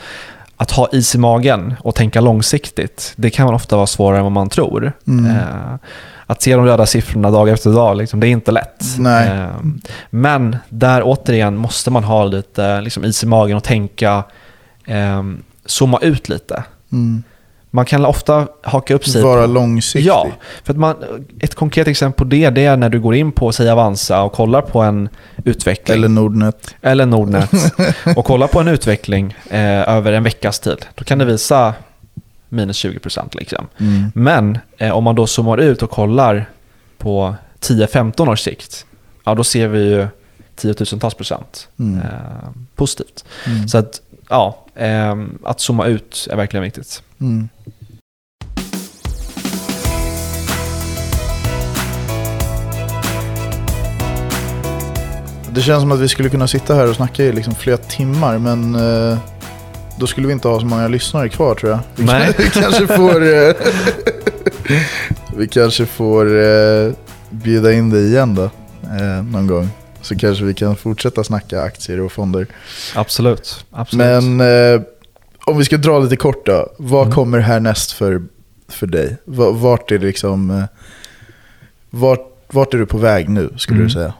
att 0.57 0.70
ha 0.70 0.88
is 0.92 1.14
i 1.14 1.18
magen 1.18 1.75
och 1.81 1.94
tänka 1.94 2.20
långsiktigt, 2.20 3.12
det 3.16 3.31
kan 3.31 3.55
ofta 3.55 3.77
vara 3.77 3.87
svårare 3.87 4.16
än 4.18 4.22
vad 4.22 4.33
man 4.33 4.48
tror. 4.48 4.92
Mm. 5.07 5.31
Eh, 5.37 5.75
att 6.27 6.42
se 6.42 6.57
de 6.57 6.64
röda 6.64 6.87
siffrorna 6.87 7.31
dag 7.31 7.48
efter 7.48 7.70
dag, 7.72 7.96
liksom, 7.96 8.20
det 8.20 8.27
är 8.27 8.31
inte 8.31 8.51
lätt. 8.51 8.98
Eh, 9.27 9.46
men 10.11 10.57
där 10.68 11.03
återigen 11.05 11.57
måste 11.57 11.90
man 11.90 12.05
ha 12.05 12.25
lite 12.25 12.81
liksom, 12.81 13.05
is 13.05 13.22
i 13.22 13.27
magen 13.27 13.57
och 13.57 13.64
tänka, 13.64 14.25
eh, 14.87 15.22
zooma 15.66 15.98
ut 16.03 16.29
lite. 16.29 16.64
Mm. 16.92 17.22
Man 17.75 17.85
kan 17.85 18.05
ofta 18.05 18.49
haka 18.63 18.95
upp 18.95 19.07
sig 19.07 19.23
Vara 19.23 19.47
på- 19.47 19.53
långsiktig. 19.53 20.09
Ja, 20.11 20.29
för 20.65 20.73
att 20.73 20.79
man, 20.79 20.97
ett 21.41 21.55
konkret 21.55 21.89
exempel 21.89 22.19
på 22.19 22.25
det, 22.25 22.51
det 22.51 22.65
är 22.65 22.77
när 22.77 22.89
du 22.89 23.01
går 23.01 23.15
in 23.15 23.33
på 23.33 23.53
säg 23.53 23.71
Avanza 23.71 24.23
och 24.23 24.33
kollar 24.33 24.63
på 24.63 24.81
en 24.83 25.09
utveckling. 25.45 25.97
Eller 25.97 26.09
Nordnet. 26.09 26.75
eller 26.83 27.07
Nordnet 27.07 27.51
och 28.17 28.25
kollar 28.25 28.47
på 28.47 28.61
en 28.61 28.69
utveckling 28.69 29.35
eh, 29.51 29.89
över 29.89 30.13
en 30.13 30.23
veckas 30.23 30.61
tid. 30.61 30.87
Då 30.95 31.05
kan 31.05 31.19
det 31.19 31.25
visa 31.25 31.75
minus 32.49 32.85
20% 32.85 33.29
liksom. 33.39 33.67
Mm. 33.81 34.13
Men 34.15 34.59
eh, 34.79 34.91
om 34.97 35.05
man 35.05 35.15
då 35.15 35.27
zoomar 35.27 35.59
ut 35.59 35.83
och 35.83 35.91
kollar 35.91 36.47
på 36.99 37.35
10-15 37.61 38.29
års 38.33 38.41
sikt, 38.41 38.87
ja 39.25 39.35
då 39.35 39.45
ser 39.45 39.69
vi 39.69 39.79
ju 39.89 40.07
tiotusentals 40.57 41.15
procent 41.15 41.69
Mm. 41.79 41.99
eh, 42.01 42.07
positivt. 42.77 43.25
Mm. 43.47 43.69
Så 43.69 43.79
att, 43.79 44.01
ja, 44.29 44.59
eh, 44.75 45.17
att 45.45 45.61
zooma 45.61 45.87
ut 45.87 46.29
är 46.31 46.37
verkligen 46.37 46.65
viktigt. 46.65 47.03
Mm. 47.23 47.49
Det 55.55 55.61
känns 55.61 55.81
som 55.81 55.93
att 55.93 56.01
vi 56.01 56.09
skulle 56.09 56.29
kunna 56.29 56.49
sitta 56.49 56.75
här 56.75 56.89
och 56.89 56.97
snacka 56.97 57.25
i 57.25 57.33
liksom 57.33 57.55
flera 57.55 57.77
timmar, 57.77 58.39
men 58.39 58.75
eh, 58.75 59.19
då 59.99 60.07
skulle 60.07 60.27
vi 60.27 60.33
inte 60.33 60.49
ha 60.49 60.61
så 60.61 60.67
många 60.67 60.89
lyssnare 60.89 61.29
kvar 61.29 61.55
tror 61.55 61.71
jag. 61.73 61.81
Vi, 61.97 62.05
Nej. 62.05 62.35
vi 62.39 62.51
kanske 62.51 62.87
får, 62.87 63.23
eh, 63.23 63.55
vi 65.37 65.49
kanske 65.49 65.87
får 65.87 66.43
eh, 66.43 66.93
bjuda 67.31 67.73
in 67.73 67.91
dig 67.91 68.07
igen 68.07 68.35
då, 68.35 68.45
eh, 68.83 69.23
någon 69.23 69.47
gång. 69.47 69.69
Så 70.01 70.17
kanske 70.17 70.45
vi 70.45 70.55
kan 70.55 70.77
fortsätta 70.77 71.25
snacka 71.25 71.63
aktier 71.63 72.01
och 72.01 72.13
fonder. 72.13 72.47
Absolut. 72.95 73.65
Absolut. 73.71 74.07
Men 74.07 74.41
eh, 74.41 74.83
om 75.47 75.59
vi 75.59 75.65
ska 75.65 75.77
dra 75.77 75.99
lite 75.99 76.17
kort 76.17 76.47
då. 76.47 76.69
Vad 76.79 77.03
Mm. 77.03 77.15
kommer 77.15 77.39
härnäst 77.39 77.93
för, 77.93 78.23
för 78.69 78.87
dig? 78.87 79.17
Va- 79.25 79.51
Vart 79.51 79.91
är 79.93 79.99
liksom... 79.99 80.51
eh, 80.51 80.65
Vart, 81.91 82.29
vart 82.53 82.75
är 82.75 82.79
du 82.79 82.87
på 82.87 82.99
väg 82.99 83.29
nu 83.29 83.51
skulle 83.57 83.77
Mm. 83.77 83.87
du 83.89 83.93
säga? 83.95 84.13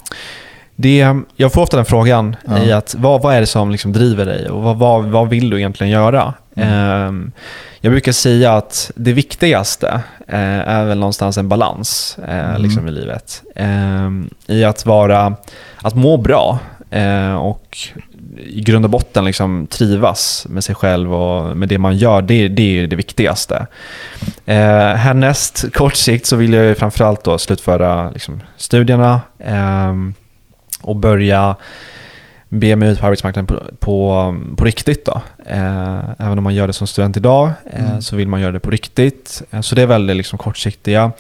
Det, 0.77 1.07
jag 1.37 1.53
får 1.53 1.63
ofta 1.63 1.77
den 1.77 1.87
frågan 1.87 2.37
Ja. 2.45 2.59
i 2.59 2.73
att 2.73 2.95
vad, 2.99 3.23
vad 3.23 3.35
är 3.35 3.41
det 3.41 3.47
som 3.47 3.71
liksom 3.71 3.93
driver 3.93 4.27
dig 4.27 4.51
och 4.51 4.63
vad, 4.63 4.77
vad, 4.79 5.05
vad 5.05 5.29
vill 5.29 5.51
du 5.51 5.59
egentligen 5.59 5.91
göra? 5.91 6.35
Ehm, 6.57 7.33
jag 7.81 7.93
brukar 7.93 8.13
säga 8.13 8.53
att 8.53 8.91
det 8.97 9.13
viktigaste 9.13 9.89
eh, 10.29 10.39
är 10.69 10.85
väl 10.85 10.99
någonstans 10.99 11.39
en 11.39 11.49
balans 11.49 12.19
eh, 12.29 12.49
Mm. 12.51 12.63
liksom 12.63 12.89
i 12.89 12.91
livet. 12.91 13.43
Ehm, 13.57 14.31
I 14.47 14.65
att 14.65 14.87
vara, 14.87 15.37
att 15.83 15.95
må 15.95 16.17
bra 16.17 16.59
eh, 16.91 17.35
och 17.35 17.79
i 18.47 18.61
grund 18.61 18.85
och 18.85 18.91
botten 18.91 19.25
liksom 19.25 19.67
trivas 19.67 20.47
med 20.49 20.65
sig 20.65 20.75
själv 20.75 21.15
och 21.15 21.57
med 21.57 21.69
det 21.69 21.79
man 21.79 21.97
gör, 21.97 22.23
det, 22.23 22.49
det 22.49 22.79
är 22.79 22.87
det 22.87 22.97
viktigaste. 22.97 23.67
Eh, 24.47 24.57
härnäst, 24.95 25.65
kort 25.75 25.97
sikt, 25.97 26.27
så 26.27 26.37
vill 26.37 26.53
jag 26.53 26.65
ju 26.65 26.75
framförallt 26.75 27.25
då 27.25 27.39
slutföra 27.39 28.11
liksom, 28.11 28.41
studierna 28.57 29.21
ehm, 29.39 30.15
och 30.83 30.97
börja 30.97 31.57
be 32.49 32.77
mig 32.77 32.89
ut 32.89 33.01
på 33.01 33.07
arbetsmarknaden 33.07 33.47
på, 33.47 33.63
på, 33.79 34.37
på 34.57 34.65
riktigt. 34.65 35.05
Då. 35.05 35.21
Eh, 35.47 35.99
även 36.19 36.39
om 36.39 36.45
man 36.45 36.55
gör 36.55 36.67
det 36.67 36.73
som 36.73 36.87
student 36.87 37.17
idag 37.17 37.51
eh, 37.73 37.85
Mm. 37.85 38.03
så 38.03 38.17
vill 38.17 38.29
man 38.29 38.41
göra 38.41 38.53
det 38.53 38.61
på 38.61 38.71
riktigt. 38.71 39.43
Eh, 39.51 39.61
så 39.61 39.75
det 39.75 39.83
är 39.83 39.87
väl 39.87 40.07
det 40.07 40.15
liksom 40.15 40.39
kortsiktiga. 40.39 41.13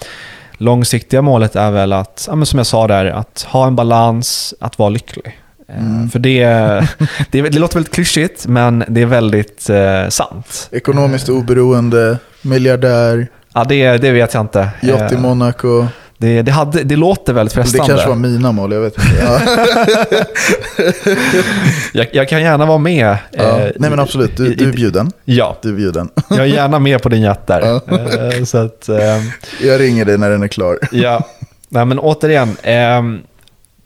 Långsiktiga 0.52 1.22
målet 1.22 1.56
är 1.56 1.70
väl 1.70 1.92
att, 1.92 2.28
ja, 2.30 2.44
som 2.44 2.58
jag 2.58 2.66
sa 2.66 2.87
där, 2.87 3.06
att 3.06 3.46
ha 3.48 3.66
en 3.66 3.76
balans, 3.76 4.54
att 4.61 4.78
vara 4.78 4.88
lycklig. 4.88 5.41
Mm. 5.78 6.11
För 6.11 6.18
det, 6.18 6.44
det, 7.30 7.42
det 7.42 7.58
låter 7.58 7.74
väldigt 7.74 7.94
klyschigt, 7.94 8.46
men 8.46 8.85
det 8.88 9.02
är 9.02 9.06
väldigt 9.06 9.70
eh, 9.70 10.08
sant. 10.08 10.68
Ekonomiskt 10.72 11.28
oberoende, 11.28 12.16
miljardär, 12.42 13.26
Ja, 13.54 13.64
det, 13.64 13.96
det 13.96 14.11
vet 14.11 14.35
jag 14.35 14.40
inte. 14.40 14.68
yacht 14.82 15.12
i 15.12 15.14
Eh, 15.14 15.20
Monaco. 15.20 15.87
det, 16.18 16.42
det, 16.42 16.52
hade, 16.52 16.82
det 16.82 16.96
låter 16.96 17.32
väldigt 17.32 17.54
Det 17.54 17.62
frestande. 17.62 17.88
kanske 17.92 18.08
var 18.08 18.16
mina 18.16 18.52
mål, 18.52 18.72
jag 18.72 18.80
vet 18.80 18.94
inte. 18.98 19.22
Ja. 19.24 19.40
jag, 21.92 22.06
jag 22.12 22.28
kan 22.28 22.42
gärna 22.42 22.66
vara 22.66 22.78
med. 22.78 23.16
Ja. 23.30 23.42
eh, 23.61 23.70
Nej 23.76 23.90
men 23.90 23.98
absolut, 24.00 24.37
du, 24.37 24.46
i- 24.46 24.54
du 24.54 24.68
är 24.68 24.72
bjuden. 24.72 25.11
Ja, 25.24 25.58
Du 25.62 25.68
är 25.68 25.72
bjuden. 25.72 26.08
jag 26.30 26.38
är 26.38 26.44
gärna 26.44 26.78
med 26.78 27.02
på 27.02 27.08
din 27.08 27.22
jet 27.22 27.46
där. 27.46 27.61
Ja. 27.61 27.98
Eh, 28.38 28.44
Så 28.44 28.58
att, 28.58 28.88
eh, 28.88 28.98
Jag 29.61 29.80
ringer 29.80 30.04
dig 30.04 30.18
när 30.18 30.30
den 30.30 30.42
är 30.42 30.48
klar. 30.48 30.78
ja. 30.92 31.28
Nej, 31.68 31.85
men 31.85 31.98
återigen. 31.98 32.56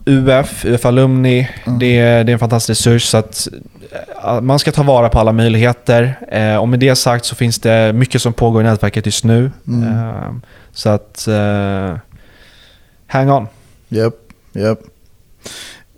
UF, 0.07 0.65
UF 0.65 0.85
Alumni, 0.85 1.49
Mm. 1.65 1.79
det, 1.79 1.97
är, 1.99 2.23
det 2.23 2.31
är 2.31 2.33
en 2.33 2.39
fantastisk 2.39 2.87
resurs. 2.87 3.03
Så 3.05 3.17
att, 3.17 3.47
eh, 4.23 4.41
man 4.41 4.59
ska 4.59 4.71
ta 4.71 4.83
vara 4.83 5.09
på 5.09 5.19
alla 5.19 5.31
möjligheter. 5.31 6.19
Eh, 6.31 6.55
och 6.55 6.67
med 6.69 6.79
det 6.79 6.95
sagt 6.95 7.25
så 7.25 7.35
finns 7.35 7.59
det 7.59 7.93
mycket 7.93 8.21
som 8.21 8.33
pågår 8.33 8.61
i 8.61 8.65
nätverket 8.65 9.05
just 9.05 9.23
nu. 9.23 9.51
Mm. 9.67 9.83
Ehm, 9.93 10.41
så 10.71 10.89
att, 10.89 11.27
eh, 11.27 11.97
hang 13.07 13.31
on. 13.31 13.47
Japp, 13.89 14.13
japp. 14.53 14.79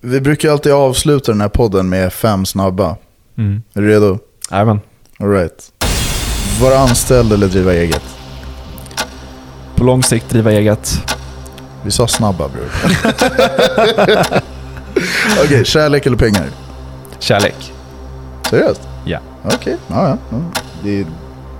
Vi 0.02 0.22
brukar 0.22 0.52
alltid 0.52 0.72
avsluta 0.72 1.32
den 1.32 1.42
här 1.42 1.50
podden 1.50 1.90
med 1.90 2.14
fem 2.14 2.46
snabba. 2.46 2.96
Mm. 3.38 3.64
Är 3.74 3.82
du 3.82 3.88
redo? 3.88 4.20
Jajamän. 4.52 4.80
Alright. 5.20 5.72
Vara 6.62 6.78
anställd 6.80 7.34
eller 7.34 7.48
driva 7.48 7.74
eget? 7.74 8.04
På 9.76 9.84
lång 9.84 10.04
sikt 10.04 10.30
driva 10.30 10.52
eget. 10.52 10.94
Vi 11.84 11.92
sa 11.92 12.08
snabba 12.08 12.48
bror. 12.48 12.72
Okej, 15.46 15.66
kärlek 15.66 16.06
eller 16.06 16.18
pengar? 16.18 16.46
Kärlek. 17.20 17.74
Seriöst? 18.50 18.82
Ja. 19.06 19.20
Okej, 19.44 19.78
ja, 19.88 20.08
ja. 20.10 20.18
ja. 20.30 20.38
Det, 20.84 21.00
är, 21.00 21.06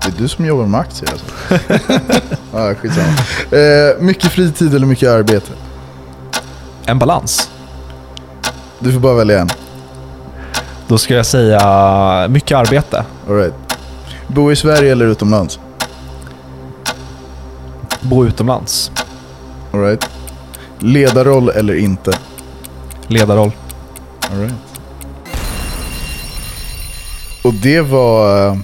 det 0.02 0.08
är 0.08 0.12
du 0.18 0.28
som 0.28 0.44
jobbar 0.44 0.66
med 0.66 0.80
aktier 0.80 1.10
alltså. 1.12 1.26
ja, 2.52 2.74
skitsamma. 2.74 3.12
Eh, 3.50 4.00
mycket 4.02 4.32
fritid 4.32 4.74
eller 4.74 4.86
mycket 4.86 5.08
arbete? 5.08 5.52
En 6.86 6.98
balans. 6.98 7.50
Du 8.78 8.92
får 8.92 9.00
bara 9.00 9.14
välja 9.14 9.40
en. 9.40 9.48
Då 10.88 10.98
ska 10.98 11.14
jag 11.14 11.26
säga 11.26 12.28
mycket 12.28 12.58
arbete. 12.58 13.04
Alright. 13.28 13.54
Bo 14.26 14.52
i 14.52 14.56
Sverige 14.56 14.92
eller 14.92 15.06
utomlands? 15.06 15.58
Bo 18.00 18.26
utomlands. 18.26 18.92
Alright. 19.72 20.10
Ledarroll 20.78 21.48
eller 21.48 21.74
inte? 21.74 22.12
Ledarroll. 23.06 23.50
Alright. 24.32 24.54
Och 27.44 27.54
det 27.54 27.80
var, 27.80 28.58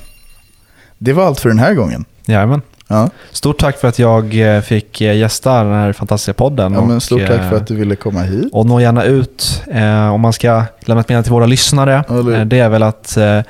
det 0.98 1.12
var 1.12 1.26
allt 1.26 1.40
för 1.40 1.48
den 1.48 1.58
här 1.58 1.74
gången. 1.74 2.04
Jajamän. 2.26 2.62
Ja, 2.88 3.10
Stort 3.32 3.58
tack 3.58 3.78
för 3.78 3.88
att 3.88 3.98
jag 3.98 4.56
eh, 4.56 4.60
fick 4.60 5.00
eh, 5.00 5.16
gästa 5.16 5.64
den 5.64 5.72
här 5.72 5.92
fantastiska 5.92 6.34
podden. 6.34 6.72
ja 6.72 6.80
men 6.84 6.96
och, 6.96 7.02
stort 7.02 7.20
tack 7.26 7.40
eh, 7.40 7.48
för 7.48 7.56
att 7.56 7.66
du 7.66 7.74
ville 7.74 7.96
komma 7.96 8.22
hit. 8.22 8.48
Och 8.52 8.66
nå 8.66 8.80
gärna 8.80 9.04
ut. 9.04 9.62
Eh, 9.72 10.08
om 10.08 10.20
man 10.20 10.32
ska 10.32 10.64
lämna 10.80 11.00
ett 11.00 11.08
meddelande 11.08 11.22
till 11.22 11.32
våra 11.32 11.46
lyssnare. 11.46 12.04
Eller? 12.08 12.38
Eh, 12.38 12.44
det 12.44 12.58
är 12.58 12.68
väl 12.68 12.82
att 12.82 13.16
eh, 13.16 13.40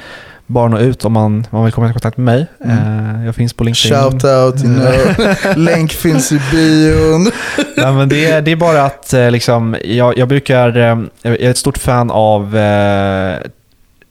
bara 0.46 0.68
nå 0.68 0.78
ut 0.78 1.04
om 1.04 1.12
man, 1.12 1.32
om 1.34 1.44
man 1.50 1.64
vill 1.64 1.72
komma 1.72 1.90
i 1.90 1.92
kontakt 1.92 2.16
med 2.16 2.24
mig. 2.24 2.46
Mm. 2.64 3.16
Eh, 3.20 3.26
jag 3.26 3.34
finns 3.34 3.52
på 3.52 3.64
LinkedIn. 3.64 3.98
Shout 3.98 4.24
out, 4.24 4.64
you 4.64 4.74
know. 4.74 5.56
Länk 5.56 5.92
finns 6.02 6.32
i 6.32 6.40
bion. 6.52 7.30
Nej, 7.76 7.92
men 7.92 8.08
det, 8.08 8.24
är- 8.30 8.42
det 8.42 8.50
är 8.50 8.56
bara 8.56 8.84
att 8.84 9.12
eh, 9.12 9.30
liksom, 9.30 9.76
jag, 9.84 10.18
jag 10.18 10.28
brukar, 10.28 10.76
eh, 10.76 10.98
jag 11.22 11.40
är 11.40 11.50
ett 11.50 11.58
stort 11.58 11.78
fan 11.78 12.10
av 12.10 12.56
eh, 12.56 13.36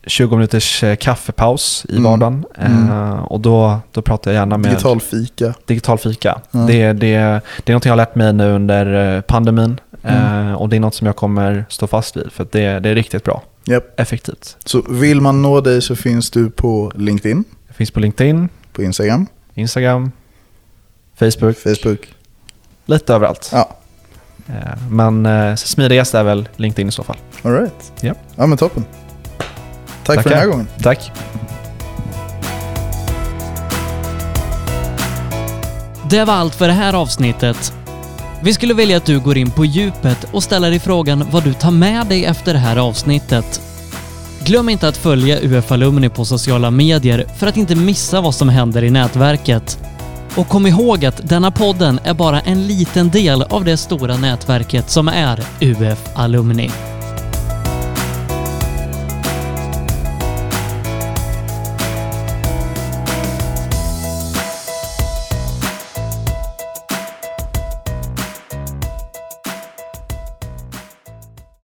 20 0.08 0.36
minuters 0.36 0.84
eh, 0.84 0.96
kaffepaus 0.96 1.86
i 1.90 1.92
Mm. 1.98 2.04
vardagen. 2.04 2.46
Mm. 2.60 2.90
Eh, 2.92 3.24
och 3.24 3.40
då, 3.40 3.80
då 3.92 4.02
pratar 4.02 4.32
jag 4.32 4.40
gärna 4.40 4.58
med 4.58 4.72
Digital 4.72 5.02
fika. 5.02 5.54
digital 5.66 5.98
fika. 5.98 6.40
Ja. 6.52 6.60
Det, 6.60 6.94
det, 6.94 7.18
det 7.64 7.72
är 7.72 7.74
något 7.74 7.86
jag 7.86 7.92
har 7.92 7.98
lärt 7.98 8.16
mig 8.16 8.34
nu 8.34 8.52
under 8.52 9.16
eh, 9.16 9.22
pandemin. 9.22 9.80
Mm. 10.04 10.48
Eh, 10.50 10.54
och 10.54 10.70
det 10.70 10.76
är 10.76 10.80
något 10.80 10.96
som 10.96 11.08
jag 11.08 11.16
kommer 11.16 11.66
stå 11.70 11.88
fast 11.88 12.18
vid. 12.18 12.32
För 12.32 12.48
det, 12.52 12.80
det 12.80 12.90
är 12.90 12.96
riktigt 12.96 13.24
bra. 13.24 13.42
Japp. 13.66 14.00
Effektivt. 14.00 14.58
Så 14.66 14.82
vill 14.90 15.22
man 15.22 15.42
nå 15.42 15.62
dig 15.62 15.82
så 15.82 15.96
finns 15.96 16.32
du 16.32 16.50
på 16.50 16.92
LinkedIn, 16.96 17.44
Jag 17.68 17.76
finns 17.76 17.92
på 17.92 18.00
LinkedIn, 18.00 18.50
på 18.74 18.84
Instagram, 18.84 19.28
Instagram, 19.54 20.12
Facebook, 21.20 21.58
Facebook. 21.58 22.00
lite 22.86 23.14
överallt. 23.14 23.50
Ja, 23.54 23.78
Eh, 24.48 24.78
men 24.90 25.26
eh, 25.26 25.56
smidigast 25.56 26.14
är 26.16 26.24
väl 26.24 26.50
LinkedIn 26.56 26.88
i 26.88 26.92
så 26.92 27.04
fall. 27.04 27.18
alright. 27.42 27.94
Japp. 28.02 28.18
Ja 28.36 28.46
men 28.46 28.58
toppen. 28.58 28.86
Tack 30.04 30.06
för 30.06 30.16
Tackar. 30.16 30.30
den 30.30 30.40
här 30.40 30.48
gången. 30.48 30.68
Tack. 30.84 31.12
Det 36.10 36.24
var 36.26 36.34
allt 36.34 36.56
för 36.56 36.68
det 36.68 36.74
här 36.74 36.94
avsnittet. 36.94 37.74
Vi 38.42 38.54
skulle 38.54 38.74
vilja 38.74 38.98
att 38.98 39.06
du 39.06 39.20
går 39.20 39.38
in 39.38 39.52
på 39.52 39.66
djupet 39.66 40.26
och 40.32 40.44
ställer 40.44 40.70
dig 40.70 40.80
frågan 40.80 41.26
vad 41.32 41.44
du 41.44 41.54
tar 41.54 41.72
med 41.72 42.08
dig 42.08 42.26
efter 42.26 42.54
det 42.54 42.60
här 42.60 42.78
avsnittet. 42.78 43.62
Glöm 44.46 44.70
inte 44.70 44.88
att 44.88 44.98
följa 44.98 45.40
UF 45.42 45.72
Alumni 45.72 46.10
på 46.10 46.26
sociala 46.26 46.72
medier 46.72 47.26
för 47.38 47.48
att 47.48 47.58
inte 47.58 47.76
missa 47.76 48.22
vad 48.22 48.36
som 48.36 48.50
händer 48.50 48.84
i 48.84 48.90
nätverket. 48.90 49.80
Och 50.36 50.48
kom 50.48 50.68
ihåg 50.68 51.06
att 51.06 51.30
denna 51.30 51.52
podden 51.52 52.00
är 52.04 52.14
bara 52.14 52.42
en 52.42 52.68
liten 52.68 53.10
del 53.10 53.42
av 53.42 53.64
det 53.66 53.78
stora 53.78 54.18
nätverket 54.18 54.90
som 54.90 55.08
är 55.08 55.40
UF 55.62 56.10
Alumni. 56.16 56.72